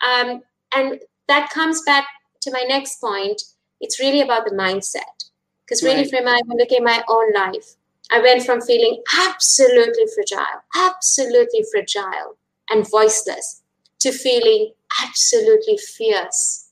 Um, 0.00 0.42
and 0.74 1.00
that 1.28 1.50
comes 1.50 1.82
back 1.82 2.06
to 2.42 2.50
my 2.50 2.64
next 2.68 3.00
point. 3.00 3.42
It's 3.80 4.00
really 4.00 4.20
about 4.20 4.44
the 4.44 4.54
mindset. 4.54 5.30
Because 5.64 5.82
really, 5.82 6.02
right. 6.02 6.10
from 6.10 6.24
when 6.24 6.34
I 6.34 6.40
look 6.48 6.72
at 6.72 6.82
my 6.82 7.04
own 7.08 7.32
life, 7.34 7.74
I 8.10 8.20
went 8.20 8.44
from 8.44 8.62
feeling 8.62 9.02
absolutely 9.20 10.04
fragile, 10.14 10.62
absolutely 10.74 11.62
fragile 11.70 12.38
and 12.70 12.88
voiceless 12.90 13.62
to 14.00 14.12
feeling 14.12 14.72
absolutely 15.02 15.76
fierce. 15.76 16.70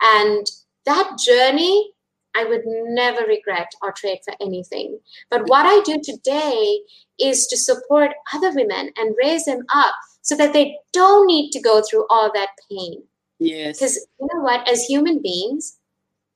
And 0.00 0.46
that 0.86 1.18
journey 1.18 1.92
I 2.36 2.44
would 2.44 2.62
never 2.64 3.26
regret 3.26 3.72
or 3.82 3.92
trade 3.92 4.20
for 4.24 4.34
anything. 4.40 4.98
But 5.30 5.48
what 5.48 5.66
I 5.66 5.82
do 5.84 6.00
today 6.02 6.80
is 7.18 7.46
to 7.48 7.56
support 7.56 8.12
other 8.34 8.52
women 8.54 8.90
and 8.96 9.16
raise 9.22 9.44
them 9.44 9.64
up 9.74 9.94
so 10.22 10.36
that 10.36 10.52
they 10.52 10.76
don't 10.92 11.26
need 11.26 11.50
to 11.52 11.60
go 11.60 11.82
through 11.82 12.06
all 12.08 12.30
that 12.34 12.50
pain. 12.70 13.02
Yes. 13.38 13.78
Because 13.78 14.06
you 14.20 14.28
know 14.32 14.42
what? 14.42 14.68
As 14.68 14.84
human 14.84 15.20
beings, 15.22 15.78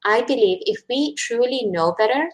I 0.05 0.23
believe 0.23 0.59
if 0.63 0.83
we 0.89 1.15
truly 1.15 1.65
know 1.65 1.95
better 1.97 2.31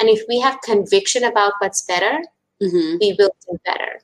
and 0.00 0.08
if 0.08 0.22
we 0.28 0.40
have 0.40 0.60
conviction 0.62 1.24
about 1.24 1.52
what's 1.58 1.82
better, 1.82 2.22
mm-hmm. 2.62 2.96
we 3.00 3.16
will 3.18 3.34
do 3.48 3.58
better 3.64 4.00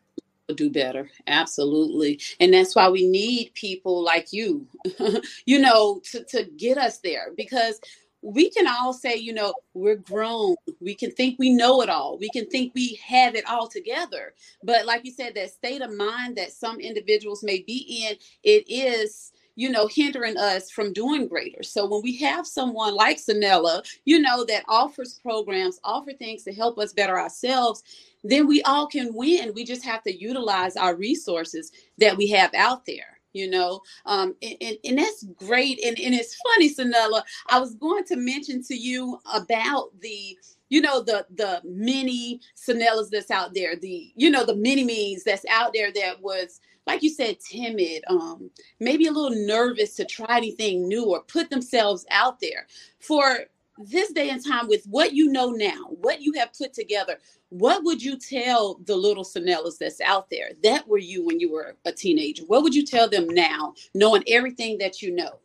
do 0.54 0.68
better 0.68 1.08
absolutely 1.28 2.20
and 2.40 2.52
that's 2.52 2.74
why 2.74 2.88
we 2.88 3.06
need 3.06 3.52
people 3.54 4.02
like 4.02 4.32
you 4.32 4.66
you 5.46 5.60
know 5.60 6.00
to, 6.04 6.24
to 6.24 6.44
get 6.56 6.76
us 6.76 6.98
there 6.98 7.28
because 7.36 7.80
we 8.22 8.50
can 8.50 8.66
all 8.66 8.92
say, 8.92 9.16
you 9.16 9.32
know, 9.32 9.54
we're 9.74 9.96
grown. 9.96 10.56
We 10.80 10.94
can 10.94 11.10
think 11.12 11.38
we 11.38 11.50
know 11.50 11.80
it 11.82 11.88
all. 11.88 12.18
We 12.18 12.28
can 12.30 12.46
think 12.46 12.72
we 12.74 13.00
have 13.06 13.34
it 13.34 13.48
all 13.48 13.66
together. 13.66 14.34
But 14.62 14.86
like 14.86 15.04
you 15.04 15.10
said, 15.10 15.34
that 15.34 15.50
state 15.50 15.80
of 15.80 15.94
mind 15.96 16.36
that 16.36 16.52
some 16.52 16.80
individuals 16.80 17.42
may 17.42 17.62
be 17.62 18.06
in, 18.06 18.16
it 18.42 18.64
is 18.68 19.32
you 19.56 19.68
know, 19.68 19.86
hindering 19.88 20.38
us 20.38 20.70
from 20.70 20.90
doing 20.92 21.28
greater. 21.28 21.62
So 21.62 21.84
when 21.84 22.00
we 22.02 22.16
have 22.18 22.46
someone 22.46 22.94
like 22.94 23.18
Sanella, 23.18 23.84
you 24.06 24.18
know, 24.18 24.42
that 24.46 24.64
offers 24.68 25.20
programs, 25.22 25.78
offer 25.84 26.12
things 26.14 26.44
to 26.44 26.52
help 26.54 26.78
us 26.78 26.94
better 26.94 27.18
ourselves, 27.18 27.82
then 28.24 28.46
we 28.46 28.62
all 28.62 28.86
can 28.86 29.12
win. 29.12 29.52
We 29.54 29.64
just 29.64 29.84
have 29.84 30.02
to 30.04 30.16
utilize 30.16 30.76
our 30.76 30.94
resources 30.96 31.72
that 31.98 32.16
we 32.16 32.28
have 32.28 32.54
out 32.54 32.86
there 32.86 33.19
you 33.32 33.48
know 33.48 33.80
um 34.06 34.34
and, 34.42 34.56
and, 34.60 34.76
and, 34.84 34.98
that's 34.98 35.24
great 35.36 35.82
and, 35.84 35.98
and 35.98 36.14
it's 36.14 36.36
funny 36.36 36.72
Sanella 36.72 37.22
I 37.48 37.60
was 37.60 37.74
going 37.74 38.04
to 38.04 38.16
mention 38.16 38.62
to 38.64 38.74
you 38.74 39.18
about 39.32 39.88
the 40.00 40.36
you 40.68 40.80
know 40.80 41.02
the 41.02 41.26
the 41.34 41.60
mini 41.64 42.40
Sanellas 42.56 43.10
that's 43.10 43.30
out 43.30 43.54
there 43.54 43.76
the 43.76 44.12
you 44.16 44.30
know 44.30 44.44
the 44.44 44.56
mini 44.56 44.84
me's 44.84 45.24
that's 45.24 45.44
out 45.50 45.72
there 45.74 45.92
that 45.92 46.20
was 46.20 46.60
like 46.86 47.02
you 47.02 47.10
said 47.10 47.38
timid 47.40 48.02
um 48.08 48.50
maybe 48.78 49.06
a 49.06 49.12
little 49.12 49.36
nervous 49.46 49.94
to 49.96 50.04
try 50.04 50.36
anything 50.36 50.88
new 50.88 51.04
or 51.04 51.22
put 51.22 51.50
themselves 51.50 52.06
out 52.10 52.40
there. 52.40 52.66
For 53.00 53.46
this 53.78 54.12
day 54.12 54.30
and 54.30 54.44
time 54.44 54.68
with 54.68 54.84
what 54.86 55.14
you 55.14 55.32
know 55.32 55.50
now 55.50 55.84
what 55.88 56.20
you 56.20 56.34
have 56.34 56.52
put 56.52 56.72
together 56.74 57.18
what 57.50 57.82
would 57.84 58.02
you 58.02 58.16
tell 58.16 58.80
the 58.84 58.96
little 58.96 59.24
Sanellas 59.24 59.76
that's 59.78 60.00
out 60.00 60.30
there 60.30 60.50
that 60.62 60.86
were 60.86 60.98
you 60.98 61.24
when 61.26 61.40
you 61.40 61.52
were 61.52 61.76
a 61.84 61.92
teenager? 61.92 62.44
What 62.44 62.62
would 62.62 62.74
you 62.74 62.86
tell 62.86 63.08
them 63.08 63.28
now, 63.28 63.74
knowing 63.92 64.22
everything 64.28 64.78
that 64.78 65.02
you 65.02 65.14
know? 65.14 65.38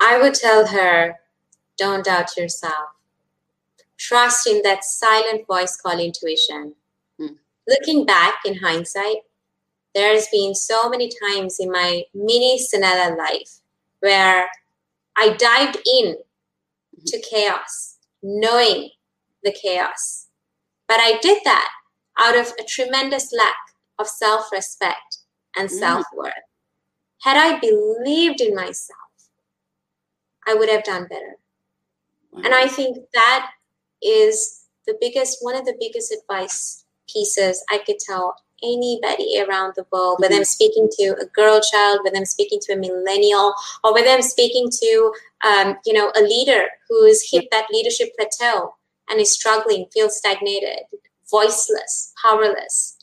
I 0.00 0.18
would 0.20 0.34
tell 0.34 0.66
her, 0.66 1.16
don't 1.76 2.04
doubt 2.04 2.36
yourself. 2.36 2.88
Trust 3.98 4.46
in 4.46 4.62
that 4.62 4.84
silent 4.84 5.46
voice 5.46 5.76
called 5.76 6.00
intuition. 6.00 6.74
Hmm. 7.18 7.34
Looking 7.66 8.06
back 8.06 8.36
in 8.46 8.56
hindsight, 8.56 9.18
there's 9.94 10.28
been 10.28 10.54
so 10.54 10.88
many 10.88 11.10
times 11.22 11.58
in 11.60 11.70
my 11.70 12.04
mini 12.14 12.58
Sanella 12.58 13.16
life 13.18 13.60
where 14.00 14.48
I 15.16 15.30
dived 15.30 15.76
in 15.84 16.14
mm-hmm. 16.14 17.04
to 17.04 17.20
chaos, 17.20 17.96
knowing 18.22 18.90
the 19.42 19.52
chaos. 19.52 20.26
But 20.86 20.98
I 21.00 21.18
did 21.20 21.40
that 21.44 21.70
out 22.18 22.36
of 22.36 22.52
a 22.58 22.64
tremendous 22.64 23.32
lack 23.32 23.56
of 23.98 24.08
self 24.08 24.50
respect 24.52 25.18
and 25.56 25.68
mm. 25.68 25.72
self 25.72 26.06
worth. 26.14 26.32
Had 27.22 27.36
I 27.36 27.58
believed 27.58 28.40
in 28.40 28.54
myself, 28.54 28.98
I 30.46 30.54
would 30.54 30.68
have 30.68 30.84
done 30.84 31.06
better. 31.08 31.36
Wow. 32.32 32.42
And 32.44 32.54
I 32.54 32.68
think 32.68 32.98
that 33.12 33.50
is 34.02 34.66
the 34.86 34.96
biggest, 35.00 35.38
one 35.40 35.56
of 35.56 35.64
the 35.64 35.76
biggest 35.78 36.12
advice 36.12 36.84
pieces 37.12 37.62
I 37.70 37.78
could 37.78 37.98
tell 37.98 38.36
anybody 38.62 39.40
around 39.40 39.74
the 39.76 39.86
world, 39.92 40.18
whether 40.20 40.34
I'm 40.34 40.44
speaking 40.44 40.88
to 40.98 41.16
a 41.20 41.26
girl 41.26 41.60
child, 41.60 42.00
whether 42.02 42.16
I'm 42.16 42.24
speaking 42.24 42.58
to 42.62 42.72
a 42.72 42.76
millennial, 42.76 43.54
or 43.84 43.94
whether 43.94 44.08
I'm 44.08 44.22
speaking 44.22 44.68
to, 44.70 45.12
um, 45.46 45.76
you 45.84 45.92
know, 45.92 46.12
a 46.16 46.22
leader 46.22 46.66
who's 46.88 47.30
hit 47.30 47.48
that 47.50 47.66
leadership 47.72 48.10
plateau 48.16 48.74
and 49.08 49.20
is 49.20 49.32
struggling, 49.32 49.86
feels 49.92 50.16
stagnated, 50.16 50.80
voiceless, 51.30 52.12
powerless. 52.22 52.96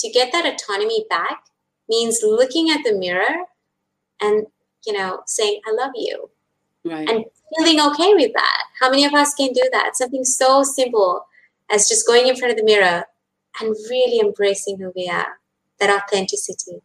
To 0.00 0.10
get 0.10 0.32
that 0.32 0.46
autonomy 0.46 1.06
back 1.08 1.44
means 1.88 2.20
looking 2.22 2.70
at 2.70 2.82
the 2.84 2.94
mirror 2.94 3.44
and, 4.20 4.46
you 4.86 4.92
know, 4.92 5.22
saying, 5.26 5.60
I 5.66 5.72
love 5.72 5.92
you. 5.94 6.30
Right. 6.84 7.08
And 7.08 7.24
feeling 7.56 7.80
okay 7.80 8.14
with 8.14 8.32
that. 8.34 8.62
How 8.80 8.90
many 8.90 9.04
of 9.04 9.14
us 9.14 9.34
can 9.34 9.52
do 9.52 9.68
that? 9.72 9.96
Something 9.96 10.24
so 10.24 10.62
simple 10.62 11.26
as 11.70 11.88
just 11.88 12.06
going 12.06 12.28
in 12.28 12.36
front 12.36 12.52
of 12.52 12.58
the 12.58 12.64
mirror 12.64 13.04
and 13.60 13.74
really 13.90 14.20
embracing 14.20 14.78
who 14.78 14.92
we 14.94 15.08
are, 15.08 15.38
that 15.80 15.90
authenticity. 15.90 16.82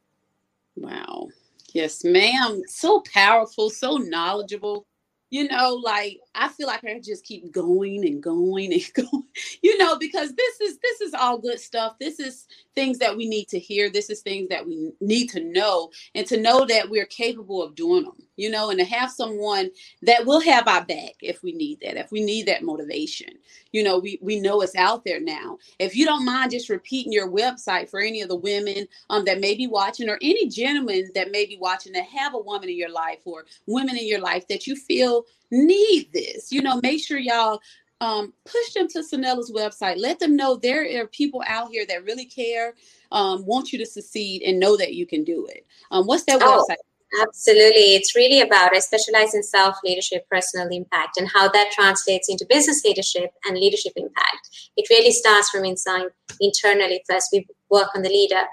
Wow. 0.76 1.28
Yes, 1.74 2.04
ma'am. 2.04 2.64
So 2.68 3.04
powerful, 3.14 3.70
so 3.70 3.98
knowledgeable 3.98 4.86
you 5.32 5.48
know, 5.48 5.82
like 5.84 6.20
I 6.34 6.48
feel 6.48 6.67
like 6.67 6.84
I 6.84 7.00
just 7.00 7.26
keep 7.26 7.52
going 7.52 8.06
and 8.06 8.22
going 8.22 8.74
and 8.74 8.94
going, 8.94 9.24
you 9.62 9.78
know, 9.78 9.98
because 9.98 10.34
this 10.34 10.62
is 10.62 10.80
this 10.80 11.02
is 11.02 11.13
all 11.13 11.38
good 11.38 11.60
stuff. 11.60 11.98
This 12.00 12.20
is 12.20 12.48
things 12.76 13.00
that 13.00 13.15
we 13.17 13.28
need 13.28 13.48
to 13.50 13.60
hear. 13.60 13.89
This 13.89 14.10
is 14.10 14.22
things 14.22 14.50
that 14.50 14.65
we 14.65 14.91
need 15.02 15.28
to 15.32 15.44
know 15.44 15.91
and 16.15 16.26
to 16.28 16.39
know 16.39 16.65
that 16.65 16.89
we're 16.89 17.06
capable 17.06 17.62
of 17.62 17.76
doing 17.76 18.04
them, 18.04 18.15
you 18.38 18.50
know, 18.50 18.70
and 18.70 18.80
to 18.80 18.86
have 18.86 19.12
someone 19.12 19.70
that 20.04 20.26
will 20.26 20.41
have 20.41 20.67
our 20.67 20.86
back 20.86 21.15
if 21.22 21.44
we 21.44 21.52
need 21.52 21.80
that, 21.82 21.98
if 21.98 22.12
we 22.12 22.24
need 22.24 22.46
that 22.48 22.63
motivation. 22.63 23.30
You 23.72 23.84
know, 23.84 24.00
we, 24.00 24.20
we 24.22 24.39
know 24.39 24.62
it's 24.62 24.76
out 24.76 25.04
there 25.04 25.20
now. 25.20 25.58
If 25.80 25.96
you 25.96 26.06
don't 26.06 26.26
mind 26.26 26.52
just 26.52 26.70
repeating 26.70 27.12
your 27.12 27.30
website 27.30 27.89
for 27.89 28.00
any 28.00 28.22
of 28.22 28.30
the 28.30 28.36
women 28.36 28.88
um, 29.10 29.26
that 29.26 29.39
may 29.41 29.56
be 29.56 29.67
watching 29.67 30.10
or 30.10 30.17
any 30.22 30.48
gentlemen 30.48 31.10
that 31.15 31.32
may 31.32 31.46
be 31.46 31.58
watching 31.60 31.94
that 31.94 32.06
have 32.06 32.34
a 32.34 32.39
woman 32.39 32.70
in 32.70 32.78
your 32.78 32.91
life 32.91 33.20
or 33.26 33.46
women 33.67 33.98
in 33.98 34.08
your 34.08 34.22
life 34.22 34.48
that 34.48 34.67
you 34.67 34.76
feel 34.76 35.26
need 35.52 36.10
this, 36.14 36.52
you 36.52 36.62
know, 36.62 36.80
make 36.82 37.04
sure 37.04 37.18
y'all 37.18 37.62
um, 38.02 38.34
push 38.46 38.74
them 38.74 38.88
to 38.90 39.00
Sanella's 39.00 39.52
website. 39.52 39.98
Let 39.98 40.20
them 40.20 40.36
know 40.36 40.56
there 40.56 41.02
are 41.02 41.08
people 41.08 41.44
out 41.48 41.70
here 41.72 41.86
that 41.88 42.04
really 42.04 42.26
care, 42.26 42.74
um, 43.12 43.46
want 43.46 43.72
you 43.72 43.78
to 43.80 43.86
succeed, 43.86 44.42
and 44.42 44.60
know 44.60 44.76
that 44.78 44.96
you 44.96 45.06
can 45.06 45.24
do 45.24 45.46
it. 45.46 45.66
Um, 45.92 46.08
what's 46.08 46.24
that 46.26 46.40
oh, 46.42 46.66
website? 46.68 46.78
Absolutely. 47.22 47.96
It's 47.96 48.16
really 48.16 48.40
about, 48.40 48.74
I 48.74 48.80
specialize 48.80 49.36
in 49.36 49.44
self 49.44 49.76
leadership, 49.84 50.28
personal 50.30 50.70
impact, 50.70 51.18
and 51.18 51.30
how 51.30 51.50
that 51.50 51.72
translates 51.74 52.30
into 52.30 52.46
business 52.50 52.84
leadership 52.86 53.32
and 53.46 53.58
leadership 53.58 53.94
impact. 53.98 54.72
It 54.78 54.90
really 54.90 55.12
starts 55.12 55.50
from 55.50 55.66
inside, 55.66 56.08
internally 56.40 57.04
first. 57.08 57.30
We 57.34 57.46
work 57.70 57.90
on 57.96 58.02
the 58.02 58.10
leader. 58.10 58.44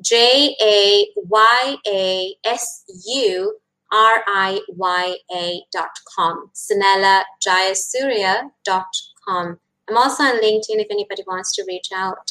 J 0.00 0.56
A 0.62 1.06
Y 1.16 1.76
A 1.88 2.36
S 2.44 2.84
U 3.06 3.58
R 3.92 4.24
I 4.26 4.60
Y 4.68 5.16
A 5.34 5.62
dot 5.72 5.90
com. 6.16 6.50
Sanella 6.54 7.24
Jayasuriya 7.44 8.50
dot 8.64 8.86
com. 9.26 9.58
I'm 9.88 9.96
also 9.96 10.22
on 10.22 10.40
LinkedIn 10.42 10.78
if 10.78 10.88
anybody 10.90 11.24
wants 11.26 11.54
to 11.56 11.64
reach 11.66 11.88
out. 11.94 12.30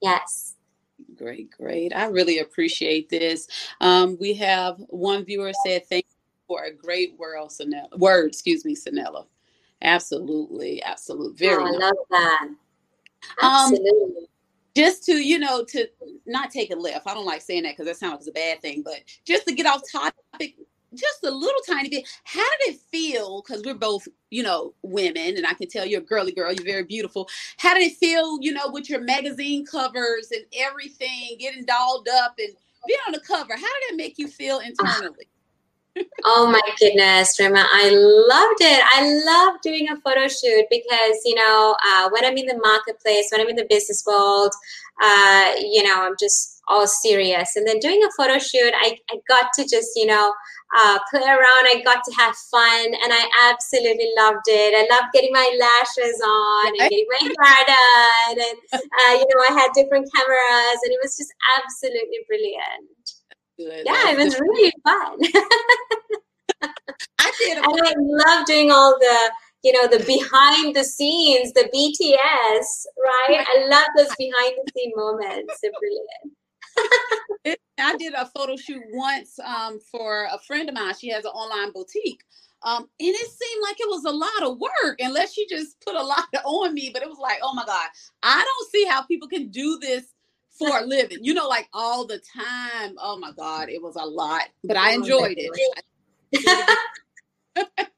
Yes. 0.00 0.54
Great, 1.16 1.50
great. 1.50 1.94
I 1.94 2.06
really 2.06 2.38
appreciate 2.38 3.08
this. 3.08 3.48
Um, 3.80 4.16
we 4.20 4.34
have 4.34 4.78
one 4.88 5.24
viewer 5.24 5.52
said, 5.66 5.86
"Thank 5.86 6.06
you 6.08 6.16
for 6.46 6.64
a 6.64 6.72
great 6.72 7.18
world, 7.18 7.50
Sanella." 7.50 7.98
Word, 7.98 8.28
excuse 8.28 8.64
me, 8.64 8.74
Sanella. 8.74 9.26
Absolutely, 9.82 10.82
absolutely. 10.82 11.36
Very. 11.36 11.62
Oh, 11.62 11.66
I 11.66 11.70
nice. 11.70 11.80
love 11.80 11.96
that. 12.10 12.48
Um, 13.42 13.72
absolutely. 13.72 13.90
Um, 13.90 14.26
just 14.76 15.04
to 15.04 15.14
you 15.14 15.38
know 15.38 15.64
to 15.64 15.88
not 16.26 16.50
take 16.50 16.70
a 16.70 16.76
left. 16.76 17.06
I 17.06 17.14
don't 17.14 17.26
like 17.26 17.42
saying 17.42 17.62
that 17.62 17.76
because 17.76 17.86
that 17.86 17.96
sounds 17.96 18.12
like 18.12 18.20
it's 18.20 18.28
a 18.28 18.32
bad 18.32 18.60
thing 18.60 18.82
but 18.84 19.00
just 19.24 19.46
to 19.46 19.54
get 19.54 19.66
off 19.66 19.82
topic 19.90 20.56
just 20.94 21.24
a 21.24 21.30
little 21.30 21.60
tiny 21.66 21.88
bit 21.88 22.08
how 22.24 22.44
did 22.60 22.74
it 22.74 22.80
feel 22.92 23.42
because 23.42 23.62
we're 23.64 23.74
both 23.74 24.06
you 24.30 24.42
know 24.42 24.74
women 24.82 25.36
and 25.36 25.46
i 25.46 25.52
can 25.52 25.68
tell 25.68 25.84
you're 25.84 26.00
a 26.00 26.04
girly 26.04 26.32
girl 26.32 26.52
you're 26.52 26.64
very 26.64 26.84
beautiful. 26.84 27.28
How 27.58 27.74
did 27.74 27.82
it 27.90 27.96
feel 27.96 28.38
you 28.40 28.52
know 28.52 28.68
with 28.68 28.88
your 28.88 29.00
magazine 29.00 29.64
covers 29.66 30.30
and 30.30 30.44
everything 30.56 31.36
getting 31.38 31.64
dolled 31.64 32.08
up 32.08 32.34
and 32.38 32.54
being 32.86 33.00
on 33.06 33.12
the 33.12 33.20
cover? 33.20 33.54
How 33.54 33.60
did 33.60 33.90
that 33.90 33.96
make 33.96 34.18
you 34.18 34.28
feel 34.28 34.58
internally 34.60 35.26
oh 36.24 36.46
my 36.50 36.60
goodness, 36.78 37.38
Rima, 37.38 37.66
I 37.72 37.90
loved 37.90 38.60
it. 38.60 38.82
I 38.94 39.24
love 39.24 39.60
doing 39.62 39.88
a 39.88 40.00
photo 40.00 40.28
shoot 40.28 40.66
because, 40.70 41.20
you 41.24 41.34
know, 41.34 41.76
uh, 41.86 42.08
when 42.10 42.24
I'm 42.24 42.36
in 42.36 42.46
the 42.46 42.58
marketplace, 42.62 43.28
when 43.30 43.40
I'm 43.40 43.48
in 43.48 43.56
the 43.56 43.66
business 43.68 44.04
world, 44.06 44.52
uh, 45.02 45.52
you 45.58 45.82
know, 45.82 46.02
I'm 46.02 46.14
just 46.18 46.62
all 46.68 46.86
serious. 46.86 47.56
And 47.56 47.66
then 47.66 47.78
doing 47.78 48.02
a 48.02 48.10
photo 48.16 48.38
shoot, 48.38 48.72
I, 48.74 48.98
I 49.10 49.16
got 49.28 49.52
to 49.54 49.62
just, 49.62 49.90
you 49.96 50.06
know, 50.06 50.32
uh, 50.76 50.98
play 51.10 51.22
around. 51.22 51.64
I 51.70 51.82
got 51.84 52.02
to 52.04 52.12
have 52.16 52.34
fun 52.36 52.86
and 52.86 53.12
I 53.12 53.28
absolutely 53.50 54.10
loved 54.16 54.46
it. 54.46 54.74
I 54.74 54.86
loved 54.94 55.12
getting 55.12 55.32
my 55.32 55.46
lashes 55.60 56.20
on 56.20 56.68
and 56.68 56.90
getting 56.90 57.06
my 57.10 57.20
hair 57.42 57.66
done. 57.66 58.38
And, 58.40 58.82
uh, 58.82 59.12
you 59.12 59.26
know, 59.28 59.44
I 59.48 59.60
had 59.60 59.70
different 59.74 60.08
cameras 60.14 60.78
and 60.82 60.92
it 60.92 61.00
was 61.02 61.16
just 61.16 61.32
absolutely 61.58 62.24
brilliant. 62.26 63.03
Good. 63.58 63.82
Yeah, 63.84 64.10
it 64.10 64.18
was 64.18 64.38
really 64.38 64.72
fun. 64.82 65.18
I 67.18 67.32
did. 67.38 67.58
and 67.58 67.66
I 67.66 67.94
love 67.98 68.46
doing 68.46 68.70
all 68.70 68.98
the, 68.98 69.30
you 69.62 69.72
know, 69.72 69.86
the 69.86 70.04
behind 70.04 70.74
the 70.74 70.84
scenes, 70.84 71.52
the 71.52 71.68
BTS, 71.72 72.66
right? 72.98 73.46
I 73.46 73.66
love 73.68 73.86
those 73.96 74.14
behind 74.16 74.54
the 74.56 74.72
scene 74.74 74.92
moments. 74.96 75.58
They're 75.62 75.70
brilliant. 75.78 77.58
I 77.78 77.96
did 77.96 78.14
a 78.14 78.26
photo 78.26 78.56
shoot 78.56 78.82
once 78.92 79.38
um, 79.40 79.78
for 79.90 80.28
a 80.32 80.38
friend 80.38 80.68
of 80.68 80.74
mine. 80.74 80.94
She 80.98 81.10
has 81.10 81.24
an 81.24 81.30
online 81.30 81.72
boutique. 81.72 82.22
Um, 82.64 82.82
and 82.82 82.88
it 83.14 83.30
seemed 83.30 83.62
like 83.62 83.76
it 83.78 83.88
was 83.88 84.04
a 84.04 84.10
lot 84.10 84.50
of 84.50 84.58
work 84.58 84.98
unless 84.98 85.34
she 85.34 85.46
just 85.48 85.76
put 85.84 85.94
a 85.94 86.02
lot 86.02 86.24
on 86.44 86.72
me. 86.72 86.90
But 86.92 87.02
it 87.02 87.08
was 87.08 87.18
like, 87.18 87.38
oh 87.42 87.54
my 87.54 87.64
God, 87.64 87.88
I 88.22 88.42
don't 88.42 88.70
see 88.70 88.86
how 88.86 89.02
people 89.02 89.28
can 89.28 89.48
do 89.48 89.78
this 89.80 90.13
for 90.58 90.78
a 90.78 90.84
living. 90.84 91.18
You 91.22 91.34
know, 91.34 91.48
like 91.48 91.68
all 91.72 92.06
the 92.06 92.18
time. 92.18 92.96
Oh 92.98 93.18
my 93.18 93.32
God, 93.32 93.68
it 93.68 93.82
was 93.82 93.96
a 93.96 94.06
lot, 94.06 94.42
but 94.62 94.76
I 94.76 94.92
enjoyed 94.92 95.36
it. 95.38 96.78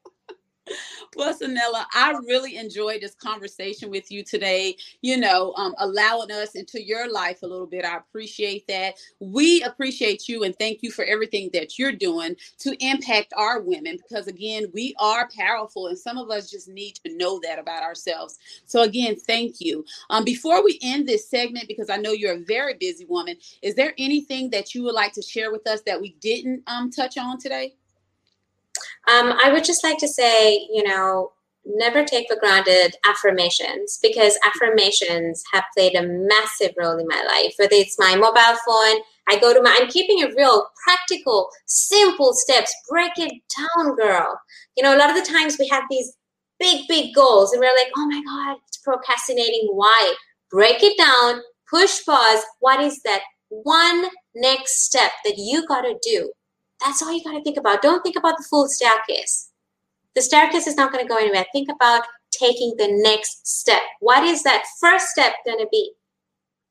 well, 1.15 1.33
Sanella, 1.33 1.85
I 1.93 2.11
really 2.27 2.57
enjoyed 2.57 3.01
this 3.01 3.15
conversation 3.15 3.89
with 3.89 4.11
you 4.11 4.23
today. 4.23 4.75
You 5.01 5.17
know, 5.17 5.53
um, 5.55 5.73
allowing 5.79 6.31
us 6.31 6.55
into 6.55 6.83
your 6.83 7.11
life 7.11 7.41
a 7.43 7.47
little 7.47 7.67
bit. 7.67 7.85
I 7.85 7.97
appreciate 7.97 8.67
that. 8.67 8.95
We 9.19 9.63
appreciate 9.63 10.27
you 10.27 10.43
and 10.43 10.55
thank 10.57 10.83
you 10.83 10.91
for 10.91 11.05
everything 11.05 11.49
that 11.53 11.77
you're 11.77 11.91
doing 11.91 12.35
to 12.59 12.75
impact 12.85 13.33
our 13.35 13.61
women 13.61 13.97
because, 13.97 14.27
again, 14.27 14.65
we 14.73 14.95
are 14.99 15.29
powerful 15.37 15.87
and 15.87 15.97
some 15.97 16.17
of 16.17 16.29
us 16.29 16.49
just 16.49 16.67
need 16.67 16.95
to 17.05 17.15
know 17.15 17.39
that 17.43 17.59
about 17.59 17.83
ourselves. 17.83 18.37
So, 18.65 18.83
again, 18.83 19.15
thank 19.15 19.55
you. 19.59 19.85
Um, 20.09 20.23
before 20.23 20.63
we 20.63 20.79
end 20.81 21.07
this 21.07 21.29
segment, 21.29 21.67
because 21.67 21.89
I 21.89 21.97
know 21.97 22.11
you're 22.11 22.35
a 22.35 22.45
very 22.45 22.75
busy 22.75 23.05
woman, 23.05 23.37
is 23.61 23.75
there 23.75 23.93
anything 23.97 24.49
that 24.51 24.73
you 24.75 24.83
would 24.83 24.95
like 24.95 25.13
to 25.13 25.21
share 25.21 25.51
with 25.51 25.67
us 25.67 25.81
that 25.85 26.01
we 26.01 26.15
didn't 26.21 26.63
um, 26.67 26.91
touch 26.91 27.17
on 27.17 27.39
today? 27.39 27.75
Um, 29.07 29.33
I 29.41 29.51
would 29.51 29.63
just 29.63 29.83
like 29.83 29.97
to 29.99 30.07
say, 30.07 30.67
you 30.71 30.83
know, 30.83 31.31
never 31.65 32.03
take 32.03 32.27
for 32.29 32.39
granted 32.39 32.95
affirmations 33.09 33.99
because 34.01 34.39
affirmations 34.45 35.43
have 35.53 35.63
played 35.75 35.95
a 35.95 36.05
massive 36.07 36.73
role 36.77 36.97
in 36.97 37.07
my 37.07 37.23
life. 37.27 37.53
Whether 37.57 37.75
it's 37.75 37.99
my 37.99 38.15
mobile 38.15 38.57
phone, 38.65 39.01
I 39.29 39.37
go 39.39 39.53
to 39.53 39.61
my, 39.61 39.77
I'm 39.79 39.89
keeping 39.89 40.19
it 40.19 40.33
real, 40.35 40.67
practical, 40.83 41.49
simple 41.65 42.33
steps. 42.33 42.73
Break 42.89 43.11
it 43.17 43.33
down, 43.57 43.95
girl. 43.95 44.39
You 44.75 44.83
know, 44.83 44.95
a 44.95 44.99
lot 44.99 45.09
of 45.09 45.15
the 45.15 45.29
times 45.29 45.57
we 45.59 45.67
have 45.67 45.83
these 45.89 46.13
big, 46.59 46.87
big 46.87 47.13
goals 47.13 47.51
and 47.51 47.59
we're 47.59 47.75
like, 47.75 47.91
oh 47.97 48.07
my 48.07 48.21
God, 48.23 48.57
it's 48.67 48.77
procrastinating. 48.77 49.69
Why? 49.73 50.13
Break 50.49 50.81
it 50.83 50.97
down, 50.97 51.41
push 51.69 52.05
pause. 52.05 52.41
What 52.59 52.81
is 52.81 53.01
that 53.03 53.21
one 53.49 54.05
next 54.35 54.85
step 54.85 55.11
that 55.25 55.35
you 55.37 55.67
got 55.67 55.81
to 55.81 55.97
do? 56.01 56.31
That's 56.83 57.01
all 57.01 57.11
you 57.11 57.23
got 57.23 57.33
to 57.33 57.43
think 57.43 57.57
about. 57.57 57.81
Don't 57.81 58.01
think 58.01 58.17
about 58.17 58.37
the 58.37 58.45
full 58.49 58.67
staircase. 58.67 59.49
The 60.15 60.21
staircase 60.21 60.67
is 60.67 60.75
not 60.75 60.91
going 60.91 61.03
to 61.03 61.09
go 61.09 61.17
anywhere. 61.17 61.45
Think 61.51 61.69
about 61.71 62.03
taking 62.31 62.75
the 62.77 62.87
next 62.89 63.47
step. 63.47 63.81
What 63.99 64.23
is 64.23 64.43
that 64.43 64.63
first 64.79 65.07
step 65.07 65.33
going 65.45 65.59
to 65.59 65.67
be? 65.71 65.91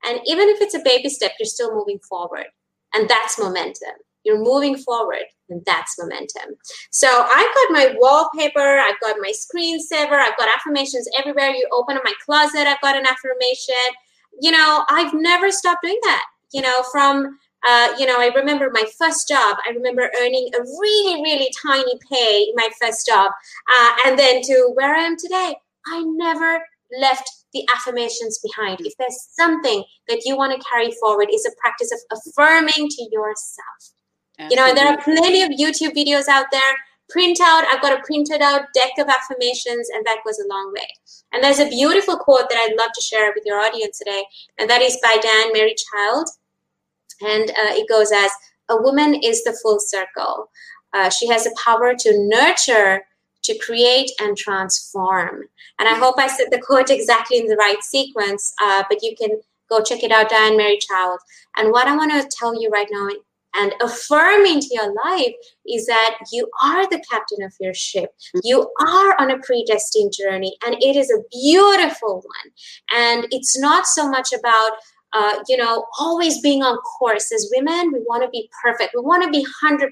And 0.04 0.20
even 0.26 0.48
if 0.48 0.60
it's 0.60 0.74
a 0.74 0.82
baby 0.84 1.08
step, 1.08 1.32
you're 1.38 1.46
still 1.46 1.74
moving 1.74 1.98
forward. 2.00 2.46
And 2.94 3.08
that's 3.08 3.38
momentum. 3.38 3.94
You're 4.24 4.42
moving 4.42 4.76
forward, 4.76 5.22
and 5.50 5.64
that's 5.64 5.96
momentum. 6.00 6.56
So 6.90 7.06
I've 7.08 7.54
got 7.54 7.70
my 7.70 7.94
wallpaper, 7.98 8.78
I've 8.78 8.98
got 9.00 9.16
my 9.20 9.30
screensaver, 9.30 10.18
I've 10.18 10.36
got 10.36 10.48
affirmations 10.48 11.08
everywhere. 11.16 11.50
You 11.50 11.68
open 11.72 11.96
up 11.96 12.02
my 12.04 12.12
closet, 12.24 12.66
I've 12.66 12.80
got 12.80 12.96
an 12.96 13.06
affirmation. 13.06 13.94
You 14.40 14.50
know, 14.50 14.84
I've 14.88 15.14
never 15.14 15.52
stopped 15.52 15.82
doing 15.84 15.98
that. 16.02 16.24
You 16.52 16.62
know, 16.62 16.82
from 16.90 17.38
uh, 17.66 17.94
you 17.98 18.06
know, 18.06 18.20
I 18.20 18.30
remember 18.34 18.70
my 18.72 18.84
first 18.98 19.28
job. 19.28 19.56
I 19.66 19.70
remember 19.70 20.10
earning 20.20 20.50
a 20.54 20.62
really, 20.62 21.22
really 21.22 21.50
tiny 21.62 21.98
pay 22.10 22.46
in 22.48 22.54
my 22.54 22.68
first 22.80 23.06
job. 23.06 23.32
Uh, 23.76 23.92
and 24.06 24.18
then 24.18 24.42
to 24.42 24.70
where 24.74 24.94
I 24.94 25.00
am 25.00 25.16
today, 25.16 25.56
I 25.86 26.02
never 26.04 26.62
left 27.00 27.28
the 27.52 27.66
affirmations 27.74 28.38
behind. 28.38 28.80
If 28.80 28.94
there's 28.98 29.28
something 29.36 29.82
that 30.08 30.22
you 30.24 30.36
want 30.36 30.52
to 30.52 30.68
carry 30.68 30.92
forward, 31.00 31.28
is 31.32 31.46
a 31.46 31.60
practice 31.60 31.92
of 31.92 32.18
affirming 32.18 32.88
to 32.88 33.08
yourself. 33.10 33.92
Absolutely. 34.38 34.50
You 34.50 34.56
know, 34.56 34.68
and 34.68 34.78
there 34.78 34.86
are 34.86 35.02
plenty 35.02 35.42
of 35.42 35.50
YouTube 35.50 35.96
videos 35.96 36.28
out 36.28 36.46
there. 36.52 36.74
Print 37.08 37.38
out, 37.40 37.64
I've 37.72 37.82
got 37.82 37.98
a 37.98 38.02
printed 38.02 38.42
out 38.42 38.66
deck 38.74 38.90
of 38.98 39.08
affirmations, 39.08 39.88
and 39.94 40.04
that 40.06 40.18
goes 40.24 40.38
a 40.38 40.48
long 40.48 40.72
way. 40.72 40.88
And 41.32 41.42
there's 41.42 41.60
a 41.60 41.68
beautiful 41.68 42.16
quote 42.16 42.48
that 42.48 42.58
I'd 42.58 42.76
love 42.76 42.90
to 42.94 43.00
share 43.00 43.32
with 43.34 43.44
your 43.46 43.60
audience 43.60 43.98
today, 43.98 44.24
and 44.58 44.68
that 44.68 44.82
is 44.82 44.98
by 45.02 45.16
Dan 45.22 45.52
Mariechild. 45.54 46.26
And 47.20 47.50
uh, 47.50 47.74
it 47.74 47.88
goes 47.88 48.12
as 48.12 48.30
a 48.68 48.80
woman 48.80 49.14
is 49.14 49.44
the 49.44 49.56
full 49.62 49.78
circle. 49.80 50.50
Uh, 50.92 51.10
she 51.10 51.28
has 51.28 51.44
the 51.44 51.56
power 51.62 51.94
to 51.94 52.28
nurture, 52.28 53.02
to 53.44 53.58
create, 53.58 54.10
and 54.20 54.36
transform. 54.36 55.42
And 55.78 55.88
I 55.88 55.94
hope 55.94 56.16
I 56.18 56.26
said 56.26 56.48
the 56.50 56.60
quote 56.60 56.90
exactly 56.90 57.38
in 57.38 57.46
the 57.46 57.56
right 57.56 57.82
sequence, 57.82 58.54
uh, 58.62 58.84
but 58.88 59.02
you 59.02 59.14
can 59.16 59.40
go 59.68 59.82
check 59.82 60.02
it 60.02 60.12
out, 60.12 60.30
Diane 60.30 60.58
Mariechild. 60.58 61.18
And 61.56 61.70
what 61.70 61.88
I 61.88 61.96
want 61.96 62.12
to 62.12 62.36
tell 62.36 62.60
you 62.60 62.70
right 62.70 62.88
now 62.90 63.08
and 63.58 63.74
affirm 63.80 64.44
into 64.44 64.68
your 64.70 64.92
life 64.94 65.32
is 65.66 65.86
that 65.86 66.18
you 66.32 66.48
are 66.62 66.88
the 66.88 67.02
captain 67.10 67.42
of 67.42 67.54
your 67.58 67.72
ship. 67.72 68.10
You 68.44 68.70
are 68.80 69.16
on 69.18 69.30
a 69.30 69.38
predestined 69.38 70.12
journey, 70.12 70.56
and 70.64 70.74
it 70.74 70.96
is 70.96 71.10
a 71.10 71.22
beautiful 71.32 72.16
one. 72.16 72.52
And 72.94 73.26
it's 73.30 73.58
not 73.58 73.86
so 73.86 74.08
much 74.08 74.32
about 74.32 74.72
uh, 75.16 75.42
you 75.48 75.56
know, 75.56 75.86
always 75.98 76.40
being 76.42 76.62
on 76.62 76.76
course. 76.98 77.32
As 77.32 77.50
women, 77.54 77.90
we 77.90 78.00
want 78.00 78.22
to 78.22 78.28
be 78.28 78.50
perfect. 78.62 78.92
We 78.94 79.00
want 79.00 79.22
to 79.22 79.30
be 79.30 79.46
100%. 79.64 79.90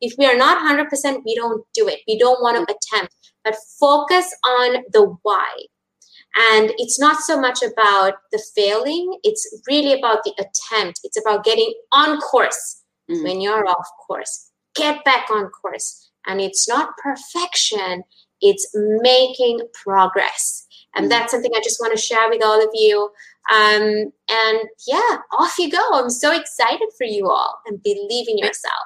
If 0.00 0.14
we 0.18 0.26
are 0.26 0.36
not 0.36 0.58
100%, 0.58 1.22
we 1.24 1.36
don't 1.36 1.64
do 1.72 1.86
it. 1.86 2.00
We 2.08 2.18
don't 2.18 2.42
want 2.42 2.56
to 2.56 2.74
attempt, 2.74 3.14
but 3.44 3.54
focus 3.78 4.26
on 4.44 4.82
the 4.92 5.14
why. 5.22 5.48
And 6.52 6.72
it's 6.78 6.98
not 6.98 7.20
so 7.20 7.40
much 7.40 7.60
about 7.62 8.14
the 8.32 8.42
failing, 8.54 9.18
it's 9.22 9.48
really 9.68 9.98
about 9.98 10.24
the 10.24 10.32
attempt. 10.32 11.00
It's 11.04 11.20
about 11.20 11.44
getting 11.44 11.72
on 11.92 12.18
course 12.20 12.82
mm. 13.08 13.22
when 13.22 13.40
you're 13.40 13.66
off 13.66 13.86
course. 14.06 14.50
Get 14.74 15.04
back 15.04 15.30
on 15.30 15.48
course. 15.50 16.10
And 16.26 16.40
it's 16.40 16.68
not 16.68 16.90
perfection, 17.02 18.02
it's 18.40 18.68
making 18.74 19.60
progress. 19.84 20.66
And 20.94 21.10
that's 21.10 21.32
something 21.32 21.52
I 21.54 21.60
just 21.60 21.80
want 21.80 21.96
to 21.96 22.02
share 22.02 22.28
with 22.28 22.44
all 22.44 22.62
of 22.62 22.70
you. 22.74 23.10
Um, 23.54 24.12
and 24.28 24.58
yeah, 24.86 25.18
off 25.38 25.58
you 25.58 25.70
go. 25.70 25.84
I'm 25.92 26.10
so 26.10 26.32
excited 26.32 26.88
for 26.98 27.04
you 27.04 27.28
all 27.28 27.60
and 27.66 27.82
believe 27.82 28.28
in 28.28 28.38
yourself. 28.38 28.82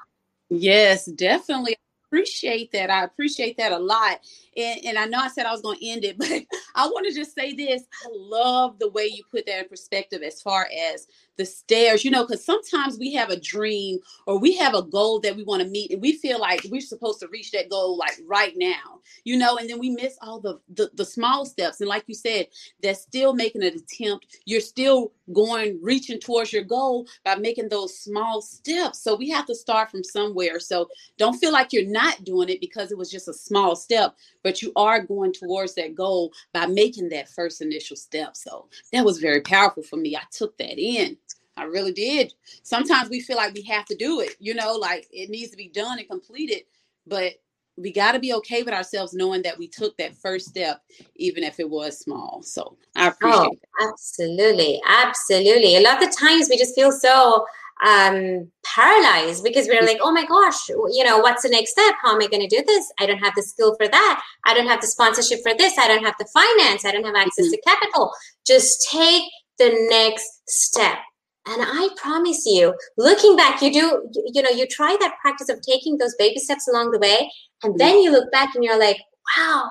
Yes, 0.51 1.07
definitely 1.07 1.77
appreciate 2.15 2.71
that. 2.73 2.91
I 2.91 3.03
appreciate 3.05 3.57
that 3.57 3.73
a 3.73 3.79
lot. 3.79 4.21
And, 4.57 4.85
and 4.85 4.99
I 4.99 5.07
know 5.07 5.19
I 5.19 5.29
said 5.29 5.47
I 5.47 5.53
was 5.53 5.63
going 5.63 5.79
to 5.79 5.87
end 5.87 6.05
it, 6.05 6.17
but 6.19 6.29
I 6.75 6.87
want 6.87 7.07
to 7.09 7.15
just 7.15 7.35
say 7.35 7.55
this. 7.55 7.83
I 8.05 8.09
love 8.13 8.79
the 8.79 8.91
way 8.91 9.07
you 9.07 9.25
put 9.31 9.47
that 9.47 9.61
in 9.61 9.69
perspective 9.69 10.23
as 10.23 10.41
far 10.41 10.69
as 10.93 11.07
the 11.37 11.45
stairs, 11.45 12.05
you 12.05 12.11
know, 12.11 12.25
because 12.25 12.45
sometimes 12.45 12.99
we 12.99 13.13
have 13.13 13.31
a 13.31 13.41
dream 13.41 13.99
or 14.27 14.39
we 14.39 14.57
have 14.57 14.75
a 14.75 14.83
goal 14.83 15.21
that 15.21 15.37
we 15.37 15.43
want 15.43 15.63
to 15.63 15.69
meet 15.69 15.91
and 15.91 16.01
we 16.01 16.13
feel 16.13 16.41
like 16.41 16.65
we're 16.71 16.81
supposed 16.81 17.21
to 17.21 17.29
reach 17.29 17.51
that 17.53 17.71
goal 17.71 17.97
like 17.97 18.19
right 18.27 18.55
now, 18.57 19.01
you 19.25 19.37
know, 19.37 19.57
and 19.57 19.69
then 19.69 19.79
we 19.79 19.91
miss 19.91 20.17
all 20.23 20.41
the, 20.41 20.61
the, 20.75 20.91
the 20.95 21.05
small 21.05 21.45
steps. 21.45 21.81
And 21.81 21.89
like 21.89 22.05
you 22.07 22.15
said, 22.15 22.47
that's 22.83 23.01
still 23.03 23.35
making 23.35 23.63
an 23.65 23.75
attempt. 23.75 24.39
You're 24.45 24.61
still 24.61 25.13
going, 25.33 25.79
reaching 25.83 26.21
towards 26.21 26.53
your 26.53 26.65
goal 26.65 27.07
by 27.25 27.35
making 27.37 27.69
those 27.69 27.99
small 27.99 28.43
steps. 28.43 29.01
So 29.01 29.17
we 29.17 29.31
have 29.31 29.47
to 29.47 29.55
start 29.55 29.91
from 29.91 30.05
somewhere. 30.05 30.61
So 30.61 30.89
don't 31.19 31.39
feel 31.39 31.53
like 31.53 31.73
you're 31.73 31.87
not 31.87 32.25
doing 32.25 32.49
it 32.49 32.61
because 32.61 32.93
it 32.93 32.99
was 32.99 33.11
just 33.11 33.29
a 33.29 33.35
small 33.35 33.75
step, 33.75 34.17
but 34.43 34.63
you 34.63 34.73
are 34.77 35.01
going 35.01 35.33
towards 35.33 35.75
that 35.75 35.95
goal 35.95 36.33
by 36.53 36.67
making 36.67 37.09
that 37.11 37.29
first 37.29 37.61
initial 37.61 37.97
step. 37.97 38.37
So 38.37 38.69
that 38.93 39.05
was 39.05 39.19
very 39.19 39.41
powerful 39.41 39.83
for 39.83 39.97
me. 39.97 40.17
I 40.17 40.23
took 40.31 40.57
that 40.59 40.79
in. 40.79 41.17
I 41.57 41.65
really 41.65 41.93
did. 41.93 42.35
Sometimes 42.63 43.11
we 43.11 43.21
feel 43.21 43.37
like 43.37 43.55
we 43.55 43.63
have 43.63 43.85
to 43.87 43.97
do 43.97 44.21
it, 44.21 44.35
you 44.39 44.55
know, 44.55 44.75
like 44.75 45.07
it 45.11 45.31
needs 45.31 45.51
to 45.51 45.57
be 45.57 45.69
done 45.69 45.99
and 45.99 46.09
completed, 46.09 46.63
but 47.07 47.35
we 47.77 47.93
got 47.93 48.13
to 48.13 48.19
be 48.19 48.33
okay 48.35 48.63
with 48.63 48.75
ourselves 48.75 49.15
knowing 49.15 49.43
that 49.43 49.59
we 49.59 49.67
took 49.69 49.97
that 49.97 50.15
first 50.17 50.47
step, 50.47 50.83
even 51.17 51.43
if 51.43 51.59
it 51.59 51.69
was 51.69 51.99
small. 51.99 52.43
So 52.43 52.77
I 52.97 53.09
appreciate 53.09 53.61
oh, 53.81 53.91
Absolutely. 53.91 54.81
Absolutely. 54.87 55.77
A 55.77 55.81
lot 55.81 56.03
of 56.03 56.17
times 56.17 56.49
we 56.49 56.57
just 56.57 56.75
feel 56.75 56.93
so 56.93 57.45
um, 57.85 58.51
paralyzed 58.65 59.43
because 59.43 59.67
we're 59.67 59.85
like, 59.85 59.99
oh 60.01 60.13
my 60.13 60.25
gosh, 60.25 60.69
you 60.69 61.03
know, 61.05 61.19
what's 61.19 61.43
the 61.43 61.49
next 61.49 61.73
step? 61.73 61.95
How 62.03 62.15
am 62.15 62.23
I 62.23 62.29
going 62.29 62.49
to 62.49 62.57
do 62.57 62.63
this? 62.65 62.93
I 63.01 63.07
don't 63.07 63.19
have 63.19 63.35
the 63.35 63.43
skill 63.43 63.75
for 63.77 63.89
that. 63.89 64.23
I 64.47 64.55
don't 64.55 64.69
have 64.69 64.81
the 64.81 64.87
sponsorship 64.87 65.41
for 65.43 65.53
this. 65.57 65.77
I 65.77 65.89
don't 65.89 66.05
have 66.05 66.15
the 66.19 66.29
finance. 66.33 66.85
I 66.85 66.93
don't 66.93 67.05
have 67.05 67.17
access 67.17 67.47
mm-hmm. 67.47 67.55
to 67.55 67.61
capital. 67.63 68.13
Just 68.47 68.89
take 68.91 69.25
the 69.59 69.87
next 69.91 70.43
step. 70.47 70.99
And 71.47 71.63
I 71.63 71.91
promise 71.97 72.47
you, 72.47 72.75
looking 72.97 73.37
back, 73.37 73.61
you 73.61 73.71
do, 73.71 74.09
you, 74.33 74.43
know, 74.43 74.51
you 74.51 74.67
try 74.67 74.97
that 75.01 75.19
practice 75.21 75.51
of 75.51 75.61
taking 75.61 75.99
those 75.99 76.15
baby 76.19 76.39
steps 76.39 76.67
along 76.69 76.91
the 76.91 76.99
way. 76.99 77.31
And 77.63 77.73
mm-hmm. 77.73 77.79
then 77.79 77.99
you 78.01 78.11
look 78.11 78.33
back 78.33 78.55
and 78.55 78.65
you're 78.65 78.79
like, 78.79 78.99
wow, 79.37 79.71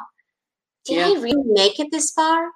did 0.85 0.97
yeah. 0.97 1.07
I 1.07 1.21
really 1.21 1.43
make 1.45 1.79
it 1.79 1.87
this 1.91 2.11
far? 2.11 2.49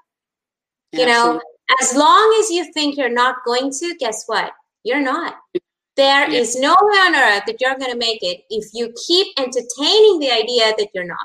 You 0.94 1.06
know, 1.06 1.42
as 1.82 1.96
long 1.96 2.38
as 2.40 2.50
you 2.50 2.72
think 2.74 2.98
you're 2.98 3.10
not 3.10 3.38
going 3.46 3.72
to, 3.72 3.96
guess 4.00 4.24
what? 4.28 4.52
You're 4.84 5.02
not. 5.02 5.36
There 5.96 6.30
yeah. 6.30 6.40
is 6.40 6.56
no 6.56 6.76
way 6.80 6.98
on 6.98 7.16
earth 7.16 7.44
that 7.48 7.60
you're 7.60 7.78
going 7.78 7.92
to 7.92 7.98
make 7.98 8.20
it 8.22 8.42
if 8.50 8.66
you 8.74 8.94
keep 9.08 9.28
entertaining 9.38 10.20
the 10.20 10.32
idea 10.32 10.74
that 10.78 10.90
you're 10.94 11.04
not. 11.04 11.18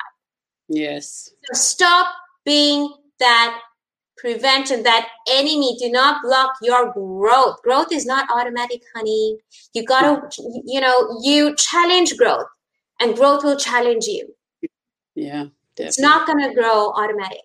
Yes. 0.68 1.30
So 1.44 1.60
stop 1.60 2.06
being 2.44 2.92
that 3.18 3.60
prevention, 4.22 4.84
that 4.84 5.08
enemy. 5.28 5.76
Do 5.78 5.90
not 5.90 6.22
block 6.22 6.52
your 6.62 6.92
growth. 6.92 7.60
Growth 7.62 7.92
is 7.92 8.06
not 8.06 8.30
automatic, 8.30 8.82
honey. 8.94 9.38
You 9.74 9.84
got 9.84 10.30
to, 10.32 10.62
you 10.64 10.80
know, 10.80 11.18
you 11.22 11.54
challenge 11.56 12.16
growth 12.16 12.46
and 13.00 13.16
growth 13.16 13.42
will 13.42 13.56
challenge 13.56 14.06
you. 14.06 14.32
Yeah. 15.14 15.46
Definitely. 15.74 15.88
It's 15.88 16.00
not 16.00 16.26
to 16.26 16.54
grow 16.54 16.92
automatic. 16.92 17.38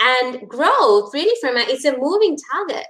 And 0.00 0.48
growth, 0.48 1.14
really, 1.14 1.36
from 1.40 1.56
it, 1.56 1.68
it's 1.68 1.84
a 1.84 1.96
moving 1.96 2.36
target 2.52 2.86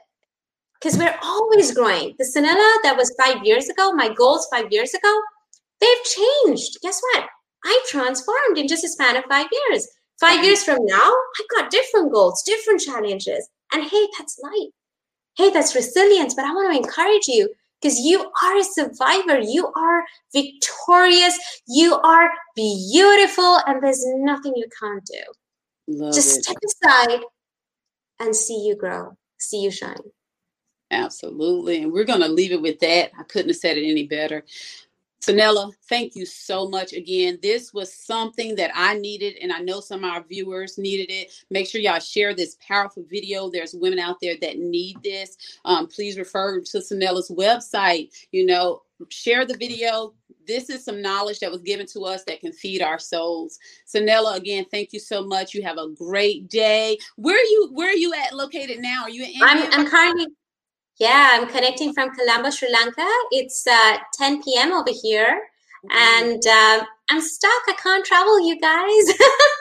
because 0.80 0.98
we're 0.98 1.18
always 1.22 1.74
growing. 1.74 2.14
The 2.18 2.24
Sanella 2.24 2.82
that 2.84 2.96
was 2.96 3.14
five 3.22 3.44
years 3.44 3.68
ago, 3.68 3.92
my 3.92 4.12
goals 4.14 4.48
five 4.50 4.72
years 4.72 4.94
ago, 4.94 5.20
they've 5.80 6.04
changed. 6.04 6.78
Guess 6.82 7.00
what? 7.12 7.26
I 7.64 7.84
transformed 7.88 8.56
in 8.56 8.68
just 8.68 8.84
a 8.84 8.88
span 8.88 9.16
of 9.16 9.24
five 9.28 9.48
years. 9.52 9.86
Five 10.20 10.44
years 10.44 10.62
from 10.62 10.78
now, 10.84 11.12
I've 11.40 11.56
got 11.56 11.70
different 11.70 12.12
goals, 12.12 12.42
different 12.42 12.80
challenges. 12.80 13.48
And 13.72 13.82
hey, 13.82 14.08
that's 14.16 14.38
life. 14.42 14.70
Hey, 15.36 15.50
that's 15.50 15.74
resilience. 15.74 16.34
But 16.34 16.44
I 16.44 16.52
want 16.52 16.72
to 16.72 16.78
encourage 16.78 17.26
you 17.26 17.52
because 17.80 17.98
you 17.98 18.30
are 18.42 18.58
a 18.58 18.64
survivor. 18.64 19.40
You 19.40 19.72
are 19.74 20.04
victorious. 20.32 21.36
You 21.66 21.94
are 21.96 22.30
beautiful. 22.54 23.58
And 23.66 23.82
there's 23.82 24.04
nothing 24.06 24.52
you 24.56 24.66
can't 24.80 25.04
do. 25.04 25.22
Love 25.88 26.14
Just 26.14 26.38
it. 26.38 26.44
step 26.44 26.56
aside 26.64 27.20
and 28.20 28.34
see 28.34 28.64
you 28.66 28.76
grow, 28.76 29.16
see 29.38 29.60
you 29.60 29.70
shine. 29.70 29.96
Absolutely. 30.90 31.82
And 31.82 31.92
we're 31.92 32.04
going 32.04 32.20
to 32.20 32.28
leave 32.28 32.52
it 32.52 32.62
with 32.62 32.78
that. 32.80 33.10
I 33.18 33.24
couldn't 33.24 33.48
have 33.48 33.56
said 33.56 33.76
it 33.76 33.90
any 33.90 34.06
better. 34.06 34.44
Sanella, 35.24 35.72
thank 35.88 36.14
you 36.14 36.26
so 36.26 36.68
much 36.68 36.92
again. 36.92 37.38
This 37.42 37.72
was 37.72 37.94
something 37.94 38.56
that 38.56 38.70
I 38.74 38.98
needed, 38.98 39.36
and 39.40 39.50
I 39.52 39.60
know 39.60 39.80
some 39.80 40.04
of 40.04 40.10
our 40.10 40.22
viewers 40.22 40.76
needed 40.76 41.10
it. 41.10 41.32
Make 41.48 41.66
sure 41.66 41.80
y'all 41.80 41.98
share 41.98 42.34
this 42.34 42.58
powerful 42.66 43.04
video. 43.08 43.48
There's 43.48 43.74
women 43.74 43.98
out 43.98 44.16
there 44.20 44.34
that 44.42 44.58
need 44.58 44.98
this. 45.02 45.38
Um, 45.64 45.86
please 45.86 46.18
refer 46.18 46.60
to 46.60 46.78
Sanella's 46.78 47.30
website. 47.30 48.10
You 48.32 48.44
know, 48.44 48.82
share 49.08 49.46
the 49.46 49.56
video. 49.56 50.12
This 50.46 50.68
is 50.68 50.84
some 50.84 51.00
knowledge 51.00 51.40
that 51.40 51.50
was 51.50 51.62
given 51.62 51.86
to 51.86 52.00
us 52.00 52.24
that 52.24 52.40
can 52.40 52.52
feed 52.52 52.82
our 52.82 52.98
souls. 52.98 53.58
Sanella, 53.86 54.36
again, 54.36 54.66
thank 54.70 54.92
you 54.92 55.00
so 55.00 55.24
much. 55.24 55.54
You 55.54 55.62
have 55.62 55.78
a 55.78 55.88
great 55.88 56.50
day. 56.50 56.98
Where 57.16 57.34
are 57.34 57.38
you? 57.38 57.70
Where 57.72 57.88
are 57.88 57.96
you 57.96 58.12
at? 58.12 58.34
Located 58.34 58.80
now? 58.80 59.04
Are 59.04 59.10
you 59.10 59.22
in? 59.22 59.30
India? 59.30 59.46
I'm, 59.46 59.72
I'm 59.72 59.86
currently 59.88 60.26
yeah, 60.98 61.30
I'm 61.32 61.48
connecting 61.48 61.92
from 61.92 62.14
Colombo, 62.14 62.50
Sri 62.50 62.70
Lanka. 62.72 63.06
It's 63.30 63.66
uh, 63.66 63.98
10 64.14 64.42
p.m. 64.42 64.72
over 64.72 64.90
here, 64.90 65.42
mm-hmm. 65.84 66.24
and 66.24 66.46
uh, 66.46 66.84
I'm 67.10 67.20
stuck. 67.20 67.62
I 67.68 67.74
can't 67.82 68.04
travel, 68.04 68.46
you 68.46 68.60
guys. 68.60 69.18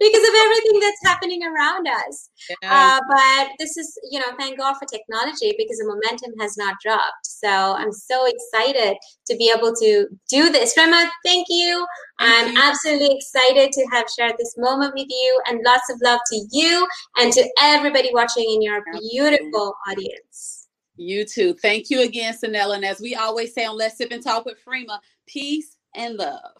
because 0.00 0.28
of 0.28 0.34
everything 0.34 0.80
that's 0.80 1.04
happening 1.04 1.40
around 1.44 1.86
us. 1.88 2.30
Uh, 2.62 3.00
but 3.08 3.48
this 3.58 3.76
is, 3.76 3.98
you 4.10 4.18
know, 4.18 4.26
thank 4.38 4.58
God 4.58 4.74
for 4.74 4.86
technology 4.86 5.54
because 5.58 5.78
the 5.78 5.86
momentum 5.86 6.38
has 6.40 6.56
not 6.56 6.76
dropped. 6.82 7.24
So 7.24 7.48
I'm 7.48 7.92
so 7.92 8.26
excited 8.26 8.96
to 9.26 9.36
be 9.36 9.52
able 9.54 9.74
to 9.74 10.06
do 10.28 10.50
this. 10.50 10.74
Rema, 10.76 11.10
thank 11.24 11.46
you. 11.48 11.86
Thank 12.18 12.48
I'm 12.48 12.52
you. 12.54 12.62
absolutely 12.62 13.16
excited 13.16 13.72
to 13.72 13.86
have 13.92 14.06
shared 14.16 14.34
this 14.38 14.54
moment 14.56 14.94
with 14.94 15.08
you 15.08 15.42
and 15.48 15.60
lots 15.64 15.90
of 15.90 16.00
love 16.02 16.20
to 16.32 16.46
you 16.52 16.86
and 17.18 17.32
to 17.32 17.48
everybody 17.60 18.10
watching 18.12 18.44
in 18.48 18.62
your 18.62 18.82
beautiful 19.10 19.74
audience. 19.88 20.68
You 20.96 21.24
too. 21.24 21.54
Thank 21.54 21.90
you 21.90 22.02
again, 22.02 22.34
Sanella. 22.34 22.74
And 22.74 22.84
as 22.84 23.00
we 23.00 23.14
always 23.14 23.54
say 23.54 23.64
on 23.64 23.76
Let's 23.76 23.96
Sip 23.96 24.10
and 24.10 24.22
Talk 24.22 24.44
with 24.44 24.58
Freema, 24.64 24.98
peace 25.26 25.76
and 25.94 26.16
love. 26.16 26.58